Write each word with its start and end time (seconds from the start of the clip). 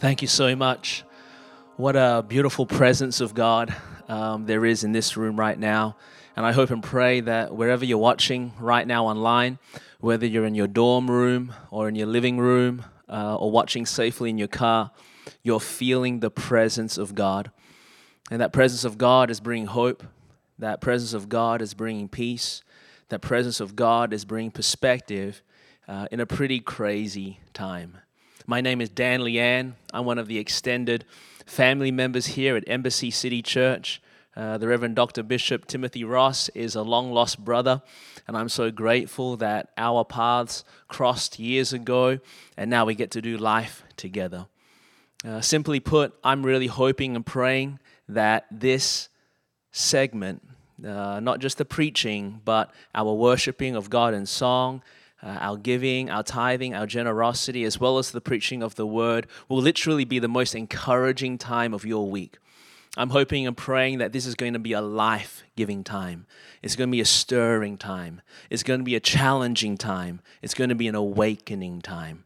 Thank 0.00 0.22
you 0.22 0.28
so 0.28 0.56
much. 0.56 1.04
What 1.76 1.94
a 1.94 2.24
beautiful 2.26 2.64
presence 2.64 3.20
of 3.20 3.34
God 3.34 3.76
um, 4.08 4.46
there 4.46 4.64
is 4.64 4.82
in 4.82 4.92
this 4.92 5.14
room 5.14 5.38
right 5.38 5.58
now. 5.58 5.98
And 6.34 6.46
I 6.46 6.52
hope 6.52 6.70
and 6.70 6.82
pray 6.82 7.20
that 7.20 7.54
wherever 7.54 7.84
you're 7.84 7.98
watching 7.98 8.54
right 8.58 8.86
now 8.86 9.08
online, 9.08 9.58
whether 9.98 10.24
you're 10.24 10.46
in 10.46 10.54
your 10.54 10.68
dorm 10.68 11.10
room 11.10 11.52
or 11.70 11.86
in 11.86 11.96
your 11.96 12.06
living 12.06 12.38
room 12.38 12.82
uh, 13.10 13.36
or 13.36 13.50
watching 13.50 13.84
safely 13.84 14.30
in 14.30 14.38
your 14.38 14.48
car, 14.48 14.90
you're 15.42 15.60
feeling 15.60 16.20
the 16.20 16.30
presence 16.30 16.96
of 16.96 17.14
God. 17.14 17.50
And 18.30 18.40
that 18.40 18.54
presence 18.54 18.84
of 18.84 18.96
God 18.96 19.28
is 19.30 19.38
bringing 19.38 19.66
hope. 19.66 20.02
That 20.58 20.80
presence 20.80 21.12
of 21.12 21.28
God 21.28 21.60
is 21.60 21.74
bringing 21.74 22.08
peace. 22.08 22.62
That 23.10 23.20
presence 23.20 23.60
of 23.60 23.76
God 23.76 24.14
is 24.14 24.24
bringing 24.24 24.50
perspective 24.50 25.42
uh, 25.86 26.08
in 26.10 26.20
a 26.20 26.26
pretty 26.26 26.58
crazy 26.58 27.40
time. 27.52 27.98
My 28.50 28.60
name 28.60 28.80
is 28.80 28.88
Dan 28.88 29.20
Leanne. 29.20 29.74
I'm 29.94 30.04
one 30.06 30.18
of 30.18 30.26
the 30.26 30.38
extended 30.38 31.04
family 31.46 31.92
members 31.92 32.26
here 32.26 32.56
at 32.56 32.64
Embassy 32.66 33.08
City 33.08 33.42
Church. 33.42 34.02
Uh, 34.34 34.58
the 34.58 34.66
Reverend 34.66 34.96
Dr. 34.96 35.22
Bishop 35.22 35.66
Timothy 35.66 36.02
Ross 36.02 36.48
is 36.48 36.74
a 36.74 36.82
long 36.82 37.12
lost 37.12 37.44
brother, 37.44 37.80
and 38.26 38.36
I'm 38.36 38.48
so 38.48 38.72
grateful 38.72 39.36
that 39.36 39.68
our 39.78 40.04
paths 40.04 40.64
crossed 40.88 41.38
years 41.38 41.72
ago, 41.72 42.18
and 42.56 42.68
now 42.68 42.84
we 42.84 42.96
get 42.96 43.12
to 43.12 43.22
do 43.22 43.36
life 43.36 43.84
together. 43.96 44.46
Uh, 45.24 45.40
simply 45.40 45.78
put, 45.78 46.12
I'm 46.24 46.44
really 46.44 46.66
hoping 46.66 47.14
and 47.14 47.24
praying 47.24 47.78
that 48.08 48.46
this 48.50 49.10
segment, 49.70 50.42
uh, 50.84 51.20
not 51.20 51.38
just 51.38 51.58
the 51.58 51.64
preaching, 51.64 52.40
but 52.44 52.74
our 52.96 53.14
worshiping 53.14 53.76
of 53.76 53.90
God 53.90 54.12
in 54.12 54.26
song 54.26 54.82
uh, 55.22 55.38
our 55.40 55.56
giving, 55.56 56.10
our 56.10 56.22
tithing, 56.22 56.74
our 56.74 56.86
generosity, 56.86 57.64
as 57.64 57.78
well 57.78 57.98
as 57.98 58.10
the 58.10 58.20
preaching 58.20 58.62
of 58.62 58.74
the 58.74 58.86
word, 58.86 59.26
will 59.48 59.60
literally 59.60 60.04
be 60.04 60.18
the 60.18 60.28
most 60.28 60.54
encouraging 60.54 61.38
time 61.38 61.74
of 61.74 61.84
your 61.84 62.10
week. 62.10 62.38
I'm 62.96 63.10
hoping 63.10 63.46
and 63.46 63.56
praying 63.56 63.98
that 63.98 64.12
this 64.12 64.26
is 64.26 64.34
going 64.34 64.54
to 64.54 64.58
be 64.58 64.72
a 64.72 64.80
life 64.80 65.44
giving 65.56 65.84
time. 65.84 66.26
It's 66.60 66.74
going 66.74 66.88
to 66.88 66.92
be 66.92 67.00
a 67.00 67.04
stirring 67.04 67.78
time. 67.78 68.20
It's 68.50 68.64
going 68.64 68.80
to 68.80 68.84
be 68.84 68.96
a 68.96 69.00
challenging 69.00 69.76
time. 69.76 70.20
It's 70.42 70.54
going 70.54 70.70
to 70.70 70.74
be 70.74 70.88
an 70.88 70.96
awakening 70.96 71.82
time. 71.82 72.24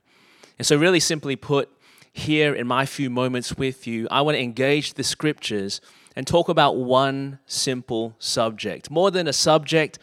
And 0.58 0.66
so, 0.66 0.76
really 0.76 1.00
simply 1.00 1.36
put, 1.36 1.68
here 2.12 2.54
in 2.54 2.66
my 2.66 2.86
few 2.86 3.10
moments 3.10 3.56
with 3.56 3.86
you, 3.86 4.06
I 4.10 4.22
want 4.22 4.36
to 4.36 4.42
engage 4.42 4.94
the 4.94 5.02
scriptures 5.02 5.80
and 6.16 6.26
talk 6.26 6.48
about 6.48 6.76
one 6.76 7.40
simple 7.44 8.14
subject. 8.18 8.90
More 8.90 9.10
than 9.10 9.26
a 9.26 9.32
subject, 9.32 9.98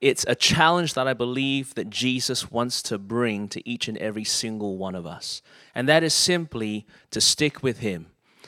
it's 0.00 0.24
a 0.26 0.34
challenge 0.34 0.94
that 0.94 1.06
I 1.06 1.12
believe 1.12 1.74
that 1.74 1.90
Jesus 1.90 2.50
wants 2.50 2.80
to 2.82 2.98
bring 2.98 3.48
to 3.48 3.68
each 3.68 3.86
and 3.86 3.98
every 3.98 4.24
single 4.24 4.78
one 4.78 4.94
of 4.94 5.06
us. 5.06 5.42
And 5.74 5.88
that 5.88 6.02
is 6.02 6.14
simply 6.14 6.86
to 7.10 7.20
stick 7.20 7.62
with 7.62 7.80
Him, 7.80 8.06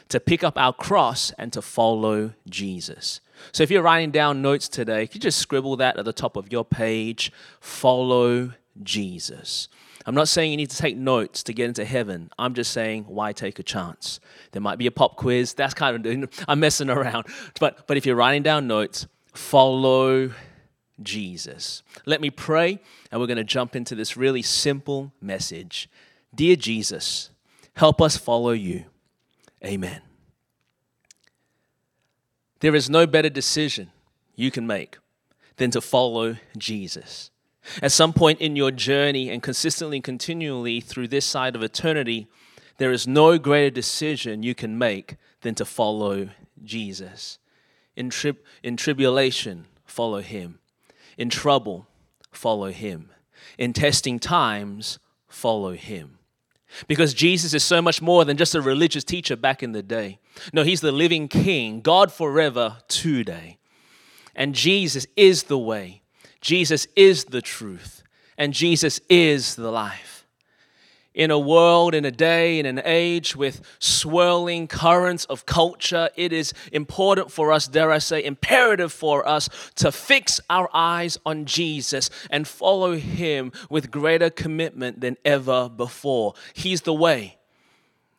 to 0.08 0.18
pick 0.18 0.42
up 0.42 0.56
our 0.56 0.72
cross 0.72 1.30
and 1.38 1.52
to 1.52 1.60
follow 1.60 2.32
Jesus. 2.48 3.20
So 3.52 3.62
if 3.62 3.70
you're 3.70 3.82
writing 3.82 4.10
down 4.10 4.40
notes 4.40 4.68
today, 4.68 5.06
could 5.06 5.16
you 5.16 5.20
just 5.20 5.38
scribble 5.38 5.76
that 5.76 5.98
at 5.98 6.04
the 6.04 6.12
top 6.12 6.36
of 6.36 6.50
your 6.50 6.64
page? 6.64 7.32
Follow 7.60 8.52
Jesus. 8.82 9.68
I'm 10.06 10.14
not 10.14 10.28
saying 10.28 10.50
you 10.50 10.56
need 10.56 10.70
to 10.70 10.76
take 10.76 10.96
notes 10.96 11.42
to 11.44 11.52
get 11.52 11.68
into 11.68 11.84
heaven. 11.84 12.30
I'm 12.38 12.54
just 12.54 12.72
saying, 12.72 13.04
why 13.04 13.32
take 13.32 13.58
a 13.58 13.62
chance? 13.62 14.20
There 14.52 14.62
might 14.62 14.78
be 14.78 14.86
a 14.86 14.90
pop 14.90 15.16
quiz. 15.16 15.54
That's 15.54 15.74
kind 15.74 16.04
of, 16.04 16.44
I'm 16.48 16.60
messing 16.60 16.90
around. 16.90 17.26
But, 17.60 17.86
but 17.86 17.96
if 17.96 18.06
you're 18.06 18.16
writing 18.16 18.42
down 18.42 18.66
notes, 18.66 19.06
follow 19.34 20.30
Jesus. 21.02 21.82
Let 22.06 22.20
me 22.20 22.30
pray, 22.30 22.80
and 23.10 23.20
we're 23.20 23.26
going 23.26 23.36
to 23.36 23.44
jump 23.44 23.76
into 23.76 23.94
this 23.94 24.16
really 24.16 24.42
simple 24.42 25.12
message. 25.20 25.88
Dear 26.34 26.56
Jesus, 26.56 27.30
help 27.74 28.00
us 28.00 28.16
follow 28.16 28.52
you. 28.52 28.84
Amen. 29.64 30.00
There 32.60 32.74
is 32.74 32.88
no 32.88 33.06
better 33.06 33.28
decision 33.28 33.90
you 34.34 34.50
can 34.50 34.66
make 34.66 34.98
than 35.56 35.70
to 35.72 35.80
follow 35.80 36.36
Jesus. 36.56 37.30
At 37.80 37.92
some 37.92 38.12
point 38.12 38.40
in 38.40 38.56
your 38.56 38.70
journey 38.70 39.30
and 39.30 39.42
consistently 39.42 39.98
and 39.98 40.04
continually 40.04 40.80
through 40.80 41.08
this 41.08 41.24
side 41.24 41.54
of 41.54 41.62
eternity, 41.62 42.26
there 42.78 42.92
is 42.92 43.06
no 43.06 43.38
greater 43.38 43.70
decision 43.70 44.42
you 44.42 44.54
can 44.54 44.78
make 44.78 45.16
than 45.42 45.54
to 45.56 45.64
follow 45.64 46.30
Jesus. 46.64 47.38
In, 47.94 48.10
tri- 48.10 48.32
in 48.62 48.76
tribulation, 48.76 49.66
follow 49.84 50.20
him. 50.20 50.58
In 51.16 51.30
trouble, 51.30 51.86
follow 52.30 52.70
him. 52.70 53.10
In 53.58 53.72
testing 53.72 54.18
times, 54.18 54.98
follow 55.28 55.72
him. 55.72 56.18
Because 56.88 57.12
Jesus 57.12 57.52
is 57.52 57.62
so 57.62 57.82
much 57.82 58.00
more 58.00 58.24
than 58.24 58.36
just 58.36 58.54
a 58.54 58.62
religious 58.62 59.04
teacher 59.04 59.36
back 59.36 59.62
in 59.62 59.72
the 59.72 59.82
day. 59.82 60.18
No, 60.52 60.62
he's 60.62 60.80
the 60.80 60.92
living 60.92 61.28
king, 61.28 61.82
God 61.82 62.10
forever 62.10 62.78
today. 62.88 63.58
And 64.34 64.54
Jesus 64.54 65.06
is 65.16 65.44
the 65.44 65.58
way, 65.58 66.02
Jesus 66.40 66.86
is 66.96 67.26
the 67.26 67.42
truth, 67.42 68.02
and 68.38 68.54
Jesus 68.54 69.00
is 69.10 69.56
the 69.56 69.70
life 69.70 70.21
in 71.14 71.30
a 71.30 71.38
world, 71.38 71.94
in 71.94 72.04
a 72.04 72.10
day, 72.10 72.58
in 72.58 72.66
an 72.66 72.80
age 72.84 73.36
with 73.36 73.60
swirling 73.78 74.66
currents 74.66 75.24
of 75.26 75.46
culture, 75.46 76.08
it 76.16 76.32
is 76.32 76.52
important 76.72 77.30
for 77.30 77.52
us, 77.52 77.66
dare 77.66 77.90
I 77.90 77.98
say, 77.98 78.24
imperative 78.24 78.92
for 78.92 79.26
us 79.26 79.48
to 79.76 79.92
fix 79.92 80.40
our 80.48 80.68
eyes 80.72 81.18
on 81.26 81.44
Jesus 81.44 82.10
and 82.30 82.48
follow 82.48 82.96
him 82.96 83.52
with 83.68 83.90
greater 83.90 84.30
commitment 84.30 85.00
than 85.00 85.16
ever 85.24 85.68
before. 85.68 86.34
He's 86.54 86.82
the 86.82 86.94
way 86.94 87.38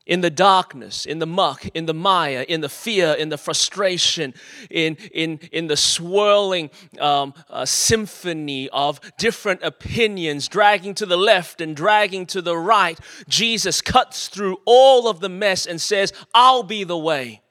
in 0.06 0.22
the 0.22 0.30
darkness, 0.30 1.06
in 1.06 1.20
the 1.20 1.26
muck, 1.26 1.66
in 1.74 1.86
the 1.86 1.94
mire, 1.94 2.42
in 2.42 2.62
the 2.62 2.70
fear, 2.70 3.14
in 3.14 3.30
the 3.30 3.38
frustration, 3.38 4.34
in, 4.70 4.96
in, 5.14 5.40
in 5.52 5.68
the 5.68 5.78
swirling 5.78 6.70
um, 7.00 7.34
uh, 7.50 7.66
symphony 7.66 8.68
of 8.70 9.00
different 9.18 9.62
opinions, 9.64 10.48
dragging 10.48 10.94
to 10.94 11.06
the 11.06 11.18
left 11.18 11.62
and 11.62 11.76
dragging 11.76 12.26
to 12.26 12.42
the 12.42 12.58
right, 12.58 13.00
Jesus 13.30 13.82
cuts 13.82 14.28
through 14.28 14.58
all 14.66 15.08
of 15.08 15.20
the 15.22 15.30
mess 15.30 15.66
and 15.66 15.80
says, 15.80 16.12
I'll 16.34 16.64
be 16.64 16.84
the 16.84 16.98
way. 16.98 17.43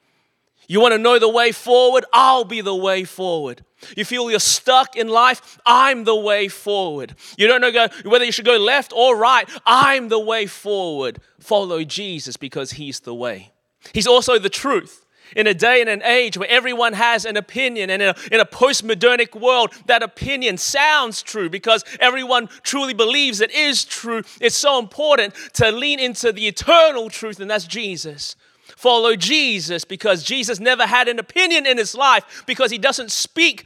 You 0.67 0.79
want 0.79 0.93
to 0.93 0.97
know 0.97 1.19
the 1.19 1.29
way 1.29 1.51
forward? 1.51 2.05
I'll 2.13 2.45
be 2.45 2.61
the 2.61 2.75
way 2.75 3.03
forward. 3.03 3.63
You 3.97 4.05
feel 4.05 4.29
you're 4.29 4.39
stuck 4.39 4.95
in 4.95 5.07
life? 5.07 5.59
I'm 5.65 6.05
the 6.05 6.15
way 6.15 6.47
forward. 6.47 7.15
You 7.37 7.47
don't 7.47 7.61
know 7.61 7.87
whether 8.05 8.25
you 8.25 8.31
should 8.31 8.45
go 8.45 8.57
left 8.57 8.93
or 8.95 9.17
right? 9.17 9.47
I'm 9.65 10.09
the 10.09 10.19
way 10.19 10.45
forward. 10.45 11.19
Follow 11.39 11.83
Jesus 11.83 12.37
because 12.37 12.71
He's 12.71 13.01
the 13.01 13.13
way. 13.13 13.51
He's 13.93 14.07
also 14.07 14.39
the 14.39 14.49
truth. 14.49 15.05
In 15.35 15.47
a 15.47 15.53
day 15.53 15.81
and 15.81 15.89
an 15.89 16.03
age 16.03 16.37
where 16.37 16.49
everyone 16.49 16.93
has 16.93 17.25
an 17.25 17.37
opinion, 17.37 17.89
and 17.89 18.03
in 18.03 18.09
a, 18.09 18.15
in 18.31 18.39
a 18.39 18.45
postmodernic 18.45 19.39
world, 19.39 19.73
that 19.87 20.03
opinion 20.03 20.57
sounds 20.57 21.23
true 21.23 21.49
because 21.49 21.83
everyone 21.99 22.49
truly 22.61 22.93
believes 22.93 23.41
it 23.41 23.49
is 23.49 23.83
true. 23.83 24.21
It's 24.39 24.55
so 24.55 24.77
important 24.77 25.33
to 25.53 25.71
lean 25.71 25.99
into 25.99 26.31
the 26.31 26.47
eternal 26.47 27.09
truth, 27.09 27.39
and 27.39 27.49
that's 27.49 27.65
Jesus 27.65 28.35
follow 28.83 29.15
Jesus 29.15 29.85
because 29.85 30.25
Jesus 30.25 30.59
never 30.59 30.85
had 30.85 31.07
an 31.07 31.17
opinion 31.17 31.65
in 31.65 31.77
his 31.77 31.95
life 31.95 32.43
because 32.45 32.69
he 32.69 32.77
doesn't 32.77 33.13
speak 33.13 33.65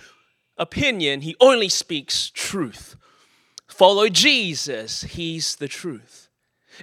opinion, 0.59 1.21
he 1.21 1.35
only 1.39 1.69
speaks 1.69 2.29
truth. 2.29 2.95
Follow 3.67 4.09
Jesus, 4.09 5.01
he's 5.01 5.55
the 5.55 5.67
truth. 5.67 6.29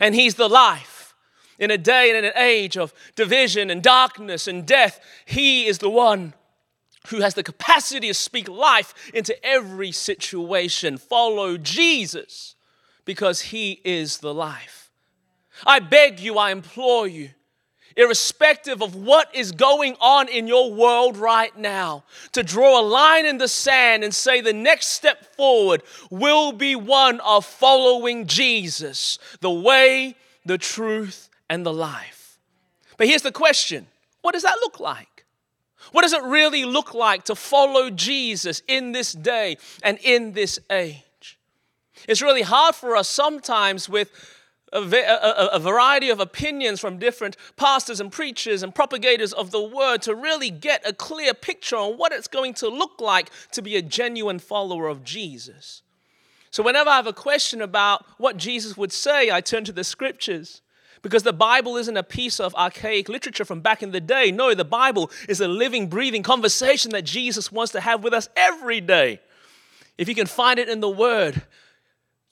And 0.01 0.17
he's 0.17 0.35
the 0.35 0.49
life. 0.49 1.15
In 1.61 1.71
a 1.71 1.79
day 1.79 2.09
and 2.09 2.19
in 2.19 2.25
an 2.25 2.37
age 2.37 2.77
of 2.77 2.93
division 3.15 3.71
and 3.71 3.81
darkness 3.81 4.49
and 4.49 4.67
death, 4.67 4.99
he 5.25 5.67
is 5.67 5.79
the 5.79 5.89
one 5.89 6.35
who 7.11 7.21
has 7.21 7.35
the 7.35 7.45
capacity 7.45 8.09
to 8.09 8.15
speak 8.15 8.49
life 8.49 9.13
into 9.15 9.37
every 9.47 9.93
situation. 9.93 10.99
Follow 10.99 11.57
Jesus 11.57 12.57
because 13.05 13.43
he 13.53 13.81
is 13.85 14.19
the 14.19 14.35
life. 14.35 14.91
I 15.65 15.79
beg 15.79 16.19
you, 16.19 16.37
I 16.37 16.51
implore 16.51 17.07
you 17.07 17.31
irrespective 17.97 18.83
of 18.83 18.95
what 18.95 19.35
is 19.35 19.53
going 19.53 19.97
on 20.01 20.29
in 20.29 20.47
your 20.47 20.73
world 20.73 21.17
right 21.17 21.57
now, 21.57 22.05
to 22.33 22.43
draw 22.43 22.81
a 22.81 22.83
line 22.83 23.27
in 23.27 23.39
the 23.39 23.49
sand 23.49 24.05
and 24.05 24.15
say 24.15 24.41
the 24.41 24.53
next 24.53 24.89
step 24.89 25.35
forward 25.37 25.83
will 26.11 26.53
be 26.53 26.75
one 26.75 27.21
of 27.21 27.45
following 27.45 28.27
Jesus, 28.27 29.19
the 29.41 29.51
way, 29.51 30.17
the 30.45 30.59
truth, 30.59 31.29
and 31.49 31.65
the 31.65 31.73
life. 31.73 32.39
But 32.97 33.09
here's 33.09 33.23
the 33.23 33.33
question 33.33 33.87
what 34.23 34.33
does 34.33 34.43
that 34.43 34.57
look 34.61 34.81
like? 34.81 35.27
What 35.93 36.03
does 36.03 36.13
it 36.13 36.23
really 36.23 36.65
look 36.65 36.95
like 36.95 37.25
to 37.25 37.35
follow 37.35 37.91
Jesus 37.91 38.63
in 38.67 38.93
this 38.93 39.13
day 39.13 39.59
and 39.83 39.99
in 40.03 40.33
this 40.33 40.59
age? 40.71 41.39
It's 42.09 42.23
really 42.23 42.43
hard 42.43 42.75
for 42.75 42.97
us 42.97 43.09
sometimes 43.09 43.89
with 43.89 44.11
a, 44.75 44.81
a, 44.81 45.49
a, 45.53 45.59
variety 45.61 46.11
of 46.11 46.19
opinions 46.19 46.81
from 46.81 46.99
different 46.99 47.37
pastors 47.57 48.01
and 48.01 48.11
preachers 48.11 48.63
and 48.63 48.75
propagators 48.75 49.33
of 49.33 49.53
the 49.53 49.63
word 49.63 50.03
to 50.03 50.15
really 50.15 50.51
get 50.51 50.87
a 50.87 50.93
clear 50.93 51.33
picture 51.33 51.77
on 51.77 51.95
what 51.95 52.13
it's 52.13 52.27
going 52.27 52.55
to 52.55 52.69
look 52.69 53.01
like 53.01 53.31
to 53.53 53.63
be 53.63 53.77
a 53.77 53.83
genuine 53.83 54.41
follower 54.41 54.89
of 54.89 55.05
Jesus. 55.05 55.83
So, 56.51 56.63
whenever 56.63 56.91
I 56.91 56.97
have 56.97 57.07
a 57.07 57.13
question 57.13 57.63
about 57.63 58.05
what 58.19 58.37
Jesus 58.37 58.77
would 58.77 58.93
say, 58.93 59.31
I 59.31 59.41
turn 59.41 59.65
to 59.65 59.73
the 59.73 59.85
scriptures 59.85 60.61
Because 61.03 61.23
the 61.23 61.33
Bible 61.35 61.77
isn't 61.77 61.97
a 61.97 62.03
piece 62.03 62.41
of 62.41 62.55
archaic 62.55 63.09
literature 63.11 63.45
from 63.45 63.61
back 63.61 63.83
in 63.83 63.93
the 63.93 64.01
day. 64.01 64.33
No, 64.33 64.55
the 64.55 64.65
Bible 64.65 65.11
is 65.29 65.41
a 65.41 65.47
living, 65.47 65.89
breathing 65.89 66.23
conversation 66.23 66.93
that 66.93 67.05
Jesus 67.05 67.53
wants 67.53 67.73
to 67.73 67.81
have 67.81 68.03
with 68.03 68.15
us 68.15 68.29
every 68.37 68.81
day. 68.81 69.21
If 69.99 70.09
you 70.09 70.15
can 70.15 70.27
find 70.27 70.59
it 70.59 70.69
in 70.69 70.81
the 70.81 70.89
Word, 70.89 71.43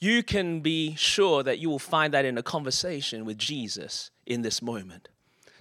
you 0.03 0.23
can 0.23 0.61
be 0.61 0.95
sure 0.97 1.43
that 1.43 1.59
you 1.59 1.71
will 1.71 1.79
find 1.79 2.13
that 2.15 2.25
in 2.25 2.37
a 2.37 2.43
conversation 2.43 3.25
with 3.25 3.39
Jesus 3.39 4.11
in 4.27 4.43
this 4.43 4.61
moment. 4.61 5.09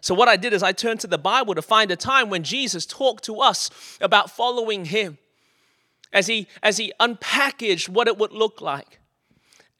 So, 0.01 0.15
what 0.15 0.27
I 0.27 0.35
did 0.35 0.51
is 0.53 0.63
I 0.63 0.71
turned 0.71 0.99
to 1.01 1.07
the 1.07 1.17
Bible 1.17 1.53
to 1.53 1.61
find 1.61 1.91
a 1.91 1.95
time 1.95 2.29
when 2.29 2.43
Jesus 2.43 2.85
talked 2.85 3.23
to 3.25 3.39
us 3.39 3.69
about 4.01 4.31
following 4.31 4.85
Him 4.85 5.19
as 6.11 6.27
He, 6.27 6.47
as 6.63 6.77
he 6.77 6.91
unpackaged 6.99 7.87
what 7.87 8.07
it 8.07 8.17
would 8.17 8.31
look 8.31 8.61
like 8.61 8.99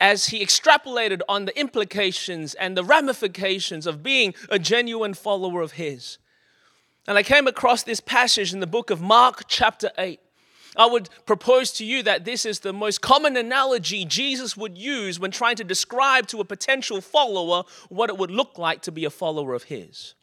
as 0.02 0.26
he 0.26 0.44
extrapolated 0.44 1.22
on 1.30 1.46
the 1.46 1.58
implications 1.58 2.56
and 2.56 2.76
the 2.76 2.84
ramifications 2.84 3.86
of 3.86 4.02
being 4.02 4.34
a 4.50 4.58
genuine 4.58 5.14
follower 5.14 5.62
of 5.62 5.74
his. 5.74 6.18
And 7.08 7.20
I 7.20 7.24
came 7.24 7.46
across 7.46 7.84
this 7.84 8.00
passage 8.00 8.52
in 8.52 8.62
the 8.62 8.68
book 8.68 8.90
of 8.90 9.00
Mark, 9.00 9.44
chapter 9.48 9.92
8. 10.00 10.20
I 10.76 10.86
would 10.86 11.10
propose 11.26 11.72
to 11.74 11.86
you 11.86 12.02
that 12.04 12.24
this 12.24 12.46
is 12.46 12.60
the 12.60 12.72
most 12.72 13.02
common 13.02 13.36
analogy 13.36 14.06
Jesus 14.06 14.56
would 14.56 14.78
use 14.78 15.20
when 15.20 15.32
trying 15.32 15.58
to 15.58 15.64
describe 15.64 16.28
to 16.28 16.40
a 16.40 16.46
potential 16.46 17.02
follower 17.02 17.64
what 17.90 18.10
it 18.10 18.18
would 18.18 18.32
look 18.32 18.58
like 18.58 18.82
to 18.84 18.92
be 18.92 19.04
a 19.04 19.10
follower 19.10 19.54
of 19.54 19.64
his. 19.64 20.14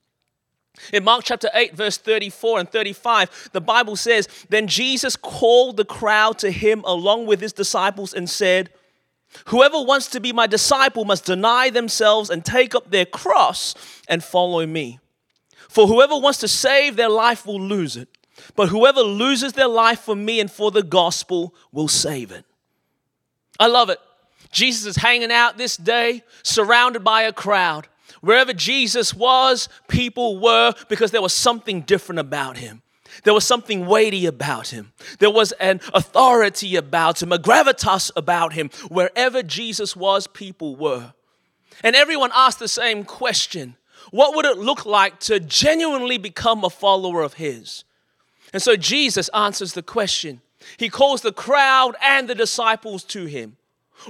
In 0.93 1.05
Mark 1.05 1.25
chapter 1.25 1.50
8, 1.55 1.75
verse 1.75 1.99
34 1.99 2.61
and 2.61 2.71
35, 2.71 3.50
the 3.53 3.61
Bible 3.61 3.97
says, 3.97 4.29
Then 4.49 4.69
Jesus 4.69 5.17
called 5.17 5.77
the 5.77 5.85
crowd 5.85 6.39
to 6.39 6.51
him 6.51 6.83
along 6.87 7.27
with 7.27 7.41
his 7.41 7.53
disciples 7.53 8.15
and 8.15 8.31
said, 8.31 8.71
Whoever 9.47 9.83
wants 9.83 10.09
to 10.11 10.21
be 10.21 10.33
my 10.33 10.47
disciple 10.47 11.05
must 11.05 11.27
deny 11.27 11.71
themselves 11.71 12.31
and 12.31 12.44
take 12.44 12.75
up 12.75 12.91
their 12.91 13.05
cross 13.05 13.75
and 14.09 14.25
follow 14.25 14.67
me. 14.67 14.99
For 15.69 15.87
whoever 15.87 16.17
wants 16.17 16.39
to 16.41 16.49
save 16.49 16.97
their 16.97 17.11
life 17.11 17.44
will 17.44 17.61
lose 17.61 17.97
it, 17.97 18.09
but 18.56 18.69
whoever 18.69 19.00
loses 19.00 19.52
their 19.52 19.69
life 19.69 20.00
for 20.00 20.14
me 20.14 20.40
and 20.40 20.50
for 20.50 20.70
the 20.70 20.82
gospel 20.82 21.55
will 21.73 21.88
save 21.88 22.31
it. 22.31 22.44
I 23.58 23.67
love 23.67 23.90
it. 23.90 23.99
Jesus 24.50 24.87
is 24.87 24.96
hanging 24.96 25.32
out 25.32 25.58
this 25.58 25.76
day, 25.76 26.23
surrounded 26.43 27.05
by 27.05 27.23
a 27.23 27.32
crowd. 27.32 27.88
Wherever 28.20 28.52
Jesus 28.52 29.14
was, 29.14 29.69
people 29.88 30.38
were 30.38 30.75
because 30.88 31.11
there 31.11 31.23
was 31.23 31.32
something 31.32 31.82
different 31.82 32.19
about 32.19 32.56
him. 32.56 32.82
There 33.25 33.35
was 33.35 33.44
something 33.44 33.87
weighty 33.87 34.26
about 34.26 34.69
him. 34.69 34.93
There 35.19 35.31
was 35.31 35.52
an 35.52 35.81
authority 35.93 36.76
about 36.76 37.23
him, 37.23 37.32
a 37.32 37.38
gravitas 37.38 38.11
about 38.17 38.52
him. 38.52 38.70
Wherever 38.88 39.43
Jesus 39.43 39.96
was, 39.96 40.26
people 40.26 40.76
were. 40.76 41.12
And 41.82 41.96
everyone 41.96 42.31
asked 42.34 42.58
the 42.58 42.69
same 42.69 43.05
question 43.05 43.76
What 44.11 44.34
would 44.37 44.44
it 44.44 44.58
look 44.58 44.87
like 44.87 45.19
to 45.20 45.41
genuinely 45.41 46.19
become 46.19 46.64
a 46.64 46.70
follower 46.70 47.23
of 47.23 47.34
his? 47.34 47.84
And 48.53 48.62
so 48.62 48.77
Jesus 48.77 49.29
answers 49.31 49.75
the 49.75 49.83
question. 49.83 50.41
He 50.77 50.89
calls 50.89 51.23
the 51.23 51.33
crowd 51.33 51.97
and 52.03 52.29
the 52.29 52.35
disciples 52.35 53.05
to 53.05 53.27
him. 53.27 53.56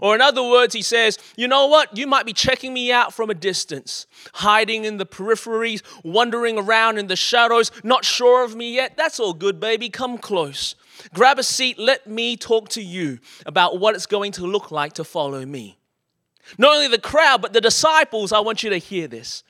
Or, 0.02 0.14
in 0.14 0.20
other 0.20 0.42
words, 0.42 0.74
he 0.74 0.82
says, 0.82 1.18
You 1.36 1.48
know 1.48 1.66
what? 1.66 1.96
You 1.96 2.06
might 2.06 2.26
be 2.26 2.32
checking 2.32 2.74
me 2.74 2.92
out 2.92 3.14
from 3.14 3.30
a 3.30 3.34
distance, 3.34 4.06
hiding 4.34 4.84
in 4.84 4.98
the 4.98 5.06
peripheries, 5.06 5.82
wandering 6.04 6.58
around 6.58 6.98
in 6.98 7.06
the 7.06 7.16
shadows, 7.16 7.70
not 7.82 8.04
sure 8.04 8.44
of 8.44 8.54
me 8.54 8.74
yet. 8.74 8.96
That's 8.96 9.18
all 9.18 9.32
good, 9.32 9.58
baby. 9.58 9.88
Come 9.88 10.18
close. 10.18 10.74
Grab 11.14 11.38
a 11.38 11.42
seat. 11.42 11.78
Let 11.78 12.06
me 12.06 12.36
talk 12.36 12.68
to 12.70 12.82
you 12.82 13.18
about 13.46 13.78
what 13.78 13.94
it's 13.94 14.06
going 14.06 14.32
to 14.32 14.46
look 14.46 14.70
like 14.70 14.92
to 14.94 15.04
follow 15.04 15.44
me. 15.46 15.78
Not 16.58 16.74
only 16.74 16.88
the 16.88 16.98
crowd, 16.98 17.42
but 17.42 17.52
the 17.52 17.60
disciples, 17.60 18.32
I 18.32 18.40
want 18.40 18.62
you 18.62 18.70
to 18.70 18.78
hear 18.78 19.08
this. 19.08 19.42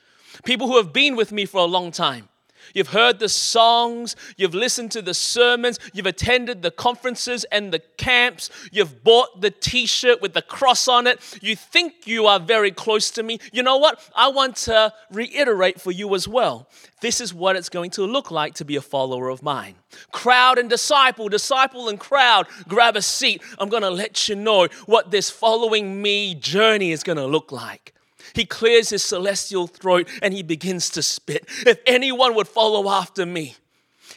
People 0.45 0.67
who 0.67 0.77
have 0.77 0.93
been 0.93 1.15
with 1.15 1.31
me 1.31 1.45
for 1.45 1.59
a 1.59 1.65
long 1.65 1.91
time. 1.91 2.29
You've 2.73 2.89
heard 2.89 3.19
the 3.19 3.29
songs, 3.29 4.15
you've 4.37 4.55
listened 4.55 4.91
to 4.91 5.01
the 5.01 5.13
sermons, 5.13 5.79
you've 5.93 6.05
attended 6.05 6.61
the 6.61 6.71
conferences 6.71 7.45
and 7.45 7.71
the 7.71 7.79
camps, 7.97 8.49
you've 8.71 9.03
bought 9.03 9.41
the 9.41 9.51
t 9.51 9.85
shirt 9.85 10.21
with 10.21 10.33
the 10.33 10.41
cross 10.41 10.87
on 10.87 11.07
it. 11.07 11.19
You 11.41 11.55
think 11.55 12.07
you 12.07 12.25
are 12.25 12.39
very 12.39 12.71
close 12.71 13.11
to 13.11 13.23
me. 13.23 13.39
You 13.51 13.63
know 13.63 13.77
what? 13.77 14.07
I 14.15 14.29
want 14.29 14.55
to 14.57 14.93
reiterate 15.11 15.81
for 15.81 15.91
you 15.91 16.15
as 16.15 16.27
well. 16.27 16.67
This 17.01 17.21
is 17.21 17.33
what 17.33 17.55
it's 17.55 17.69
going 17.69 17.91
to 17.91 18.03
look 18.05 18.29
like 18.29 18.55
to 18.55 18.65
be 18.65 18.75
a 18.75 18.81
follower 18.81 19.29
of 19.29 19.41
mine. 19.41 19.75
Crowd 20.11 20.57
and 20.57 20.69
disciple, 20.69 21.29
disciple 21.29 21.87
and 21.87 21.99
crowd, 21.99 22.47
grab 22.67 22.95
a 22.95 23.01
seat. 23.01 23.41
I'm 23.57 23.69
going 23.69 23.83
to 23.83 23.89
let 23.89 24.27
you 24.27 24.35
know 24.35 24.67
what 24.85 25.11
this 25.11 25.29
following 25.29 26.01
me 26.01 26.35
journey 26.35 26.91
is 26.91 27.03
going 27.03 27.17
to 27.17 27.25
look 27.25 27.51
like. 27.51 27.93
He 28.33 28.45
clears 28.45 28.89
his 28.89 29.03
celestial 29.03 29.67
throat 29.67 30.07
and 30.21 30.33
he 30.33 30.43
begins 30.43 30.89
to 30.91 31.01
spit. 31.01 31.45
If 31.65 31.79
anyone 31.85 32.35
would 32.35 32.47
follow 32.47 32.89
after 32.89 33.25
me, 33.25 33.55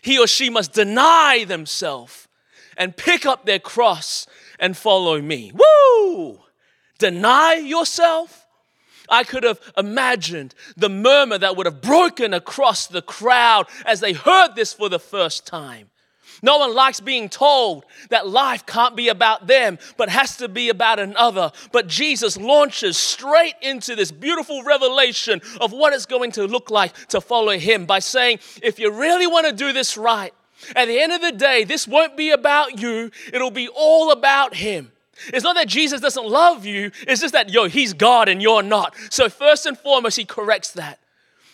he 0.01 0.19
or 0.19 0.27
she 0.27 0.51
must 0.51 0.73
deny 0.73 1.45
themselves 1.47 2.29
and 2.77 2.97
pick 2.97 3.27
up 3.27 3.45
their 3.45 3.59
cross 3.59 4.27
and 4.59 4.77
follow 4.77 5.21
me. 5.21 5.53
Woo! 5.55 6.41
Deny 6.99 7.55
yourself? 7.55 8.47
I 9.09 9.25
could 9.25 9.43
have 9.43 9.61
imagined 9.77 10.55
the 10.77 10.89
murmur 10.89 11.39
that 11.39 11.57
would 11.57 11.67
have 11.67 11.83
broken 11.83 12.33
across 12.33 12.87
the 12.87 13.03
crowd 13.03 13.67
as 13.85 14.01
they 14.01 14.13
heard 14.13 14.55
this 14.55 14.73
for 14.73 14.89
the 14.89 14.99
first 14.99 15.47
time. 15.47 15.91
No 16.43 16.59
one 16.59 16.75
likes 16.75 16.99
being 16.99 17.29
told 17.29 17.87
that 18.11 18.29
life 18.29 18.67
can't 18.67 18.97
be 18.97 19.09
about 19.09 19.47
them, 19.47 19.79
but 19.97 20.09
has 20.09 20.37
to 20.39 20.49
be 20.49 20.69
about 20.69 20.99
another. 20.99 21.53
But 21.71 21.87
Jesus 21.87 22.37
launches 22.37 22.99
straight 22.99 23.55
into 23.63 23.95
this 23.95 24.11
beautiful 24.11 24.65
revelation 24.65 25.41
of 25.61 25.73
what 25.73 25.93
it's 25.93 26.07
going 26.07 26.33
to 26.33 26.49
look 26.49 26.69
like 26.69 26.95
to 27.09 27.21
follow 27.21 27.57
him 27.57 27.87
by 27.87 28.01
saying, 28.01 28.41
if 28.61 28.81
you 28.81 28.91
really 28.91 29.29
want 29.29 29.47
to 29.47 29.53
do 29.53 29.73
this 29.73 29.97
right, 29.97 30.35
at 30.75 30.87
the 30.87 30.99
end 30.99 31.13
of 31.13 31.21
the 31.21 31.33
day, 31.33 31.65
this 31.65 31.87
won't 31.87 32.17
be 32.17 32.31
about 32.31 32.81
you, 32.81 33.11
it'll 33.33 33.51
be 33.51 33.69
all 33.69 34.11
about 34.11 34.55
him. 34.55 34.91
It's 35.29 35.45
not 35.45 35.55
that 35.55 35.69
Jesus 35.69 36.01
doesn't 36.01 36.27
love 36.27 36.67
you, 36.67 36.91
it's 37.03 37.21
just 37.21 37.35
that, 37.35 37.51
yo, 37.51 37.69
he's 37.69 37.93
God 37.93 38.29
and 38.29 38.43
you're 38.43 38.63
not. 38.63 38.97
So, 39.11 39.29
first 39.29 39.67
and 39.67 39.79
foremost, 39.79 40.17
he 40.17 40.25
corrects 40.25 40.73
that. 40.73 40.99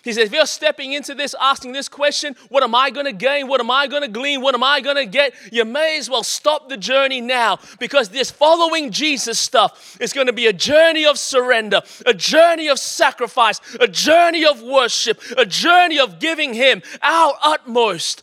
He 0.05 0.13
says, 0.13 0.27
if 0.27 0.33
you're 0.33 0.47
stepping 0.47 0.93
into 0.93 1.15
this, 1.15 1.35
asking 1.41 1.73
this 1.73 1.89
question, 1.89 2.37
what 2.49 2.63
am 2.63 2.75
I 2.75 2.91
going 2.91 3.07
to 3.07 3.13
gain? 3.13 3.49
What 3.49 3.61
am 3.61 3.71
I 3.71 3.87
going 3.87 4.03
to 4.03 4.09
glean? 4.09 4.41
What 4.41 4.55
am 4.55 4.63
I 4.63 4.81
going 4.81 4.97
to 4.97 5.07
get? 5.07 5.35
You 5.53 5.65
may 5.65 5.99
as 5.99 6.09
well 6.09 6.23
stop 6.23 6.69
the 6.69 6.77
journey 6.77 7.21
now 7.21 7.59
because 7.79 8.09
this 8.09 8.31
following 8.31 8.91
Jesus 8.91 9.39
stuff 9.39 9.97
is 10.01 10.13
going 10.13 10.29
to 10.29 10.33
be 10.33 10.47
a 10.47 10.53
journey 10.53 11.05
of 11.05 11.19
surrender, 11.19 11.83
a 12.07 12.15
journey 12.15 12.69
of 12.69 12.79
sacrifice, 12.79 13.61
a 13.81 13.89
journey 13.89 14.45
of 14.45 14.63
worship, 14.63 15.21
a 15.37 15.45
journey 15.45 15.99
of 15.99 16.19
giving 16.19 16.55
Him 16.55 16.83
our 17.03 17.35
utmost 17.43 18.23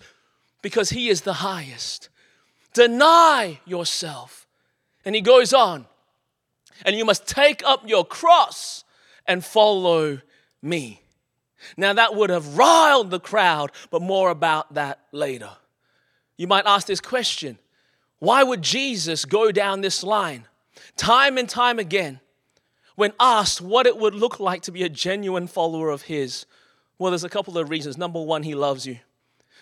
because 0.61 0.89
He 0.89 1.09
is 1.09 1.21
the 1.21 1.33
highest. 1.33 2.09
Deny 2.73 3.59
yourself. 3.65 4.47
And 5.03 5.13
He 5.13 5.21
goes 5.21 5.53
on, 5.53 5.85
and 6.83 6.95
you 6.95 7.05
must 7.05 7.27
take 7.27 7.61
up 7.63 7.87
your 7.87 8.03
cross 8.03 8.83
and 9.27 9.45
follow 9.45 10.19
me. 10.63 11.04
Now, 11.77 11.93
that 11.93 12.15
would 12.15 12.29
have 12.29 12.57
riled 12.57 13.11
the 13.11 13.19
crowd, 13.19 13.71
but 13.89 14.01
more 14.01 14.29
about 14.29 14.73
that 14.73 14.99
later. 15.11 15.51
You 16.37 16.47
might 16.47 16.65
ask 16.65 16.87
this 16.87 17.01
question 17.01 17.57
why 18.19 18.43
would 18.43 18.61
Jesus 18.61 19.25
go 19.25 19.51
down 19.51 19.81
this 19.81 20.03
line? 20.03 20.45
Time 20.95 21.37
and 21.37 21.47
time 21.47 21.79
again, 21.79 22.19
when 22.95 23.13
asked 23.19 23.61
what 23.61 23.85
it 23.85 23.97
would 23.97 24.15
look 24.15 24.39
like 24.39 24.61
to 24.63 24.71
be 24.71 24.83
a 24.83 24.89
genuine 24.89 25.47
follower 25.47 25.89
of 25.89 26.03
His, 26.03 26.45
well, 26.97 27.11
there's 27.11 27.23
a 27.23 27.29
couple 27.29 27.57
of 27.57 27.69
reasons. 27.69 27.97
Number 27.97 28.21
one, 28.21 28.43
He 28.43 28.55
loves 28.55 28.85
you. 28.85 28.99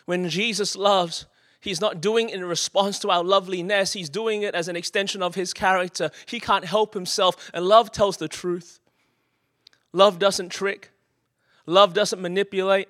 When 0.05 0.29
Jesus 0.29 0.75
loves, 0.75 1.25
He's 1.63 1.79
not 1.79 2.01
doing 2.01 2.27
it 2.27 2.36
in 2.36 2.43
response 2.43 3.00
to 3.00 3.10
our 3.10 3.24
loveliness. 3.24 3.93
He's 3.93 4.10
doing 4.10 4.41
it 4.41 4.53
as 4.53 4.67
an 4.67 4.75
extension 4.75 5.24
of 5.24 5.36
his 5.36 5.53
character. 5.53 6.12
He 6.25 6.41
can't 6.41 6.65
help 6.65 6.93
himself, 6.93 7.50
and 7.53 7.65
love 7.65 7.89
tells 7.89 8.17
the 8.17 8.27
truth. 8.27 8.81
Love 9.93 10.19
doesn't 10.19 10.50
trick. 10.50 10.91
Love 11.65 11.93
doesn't 11.93 12.22
manipulate. 12.22 12.88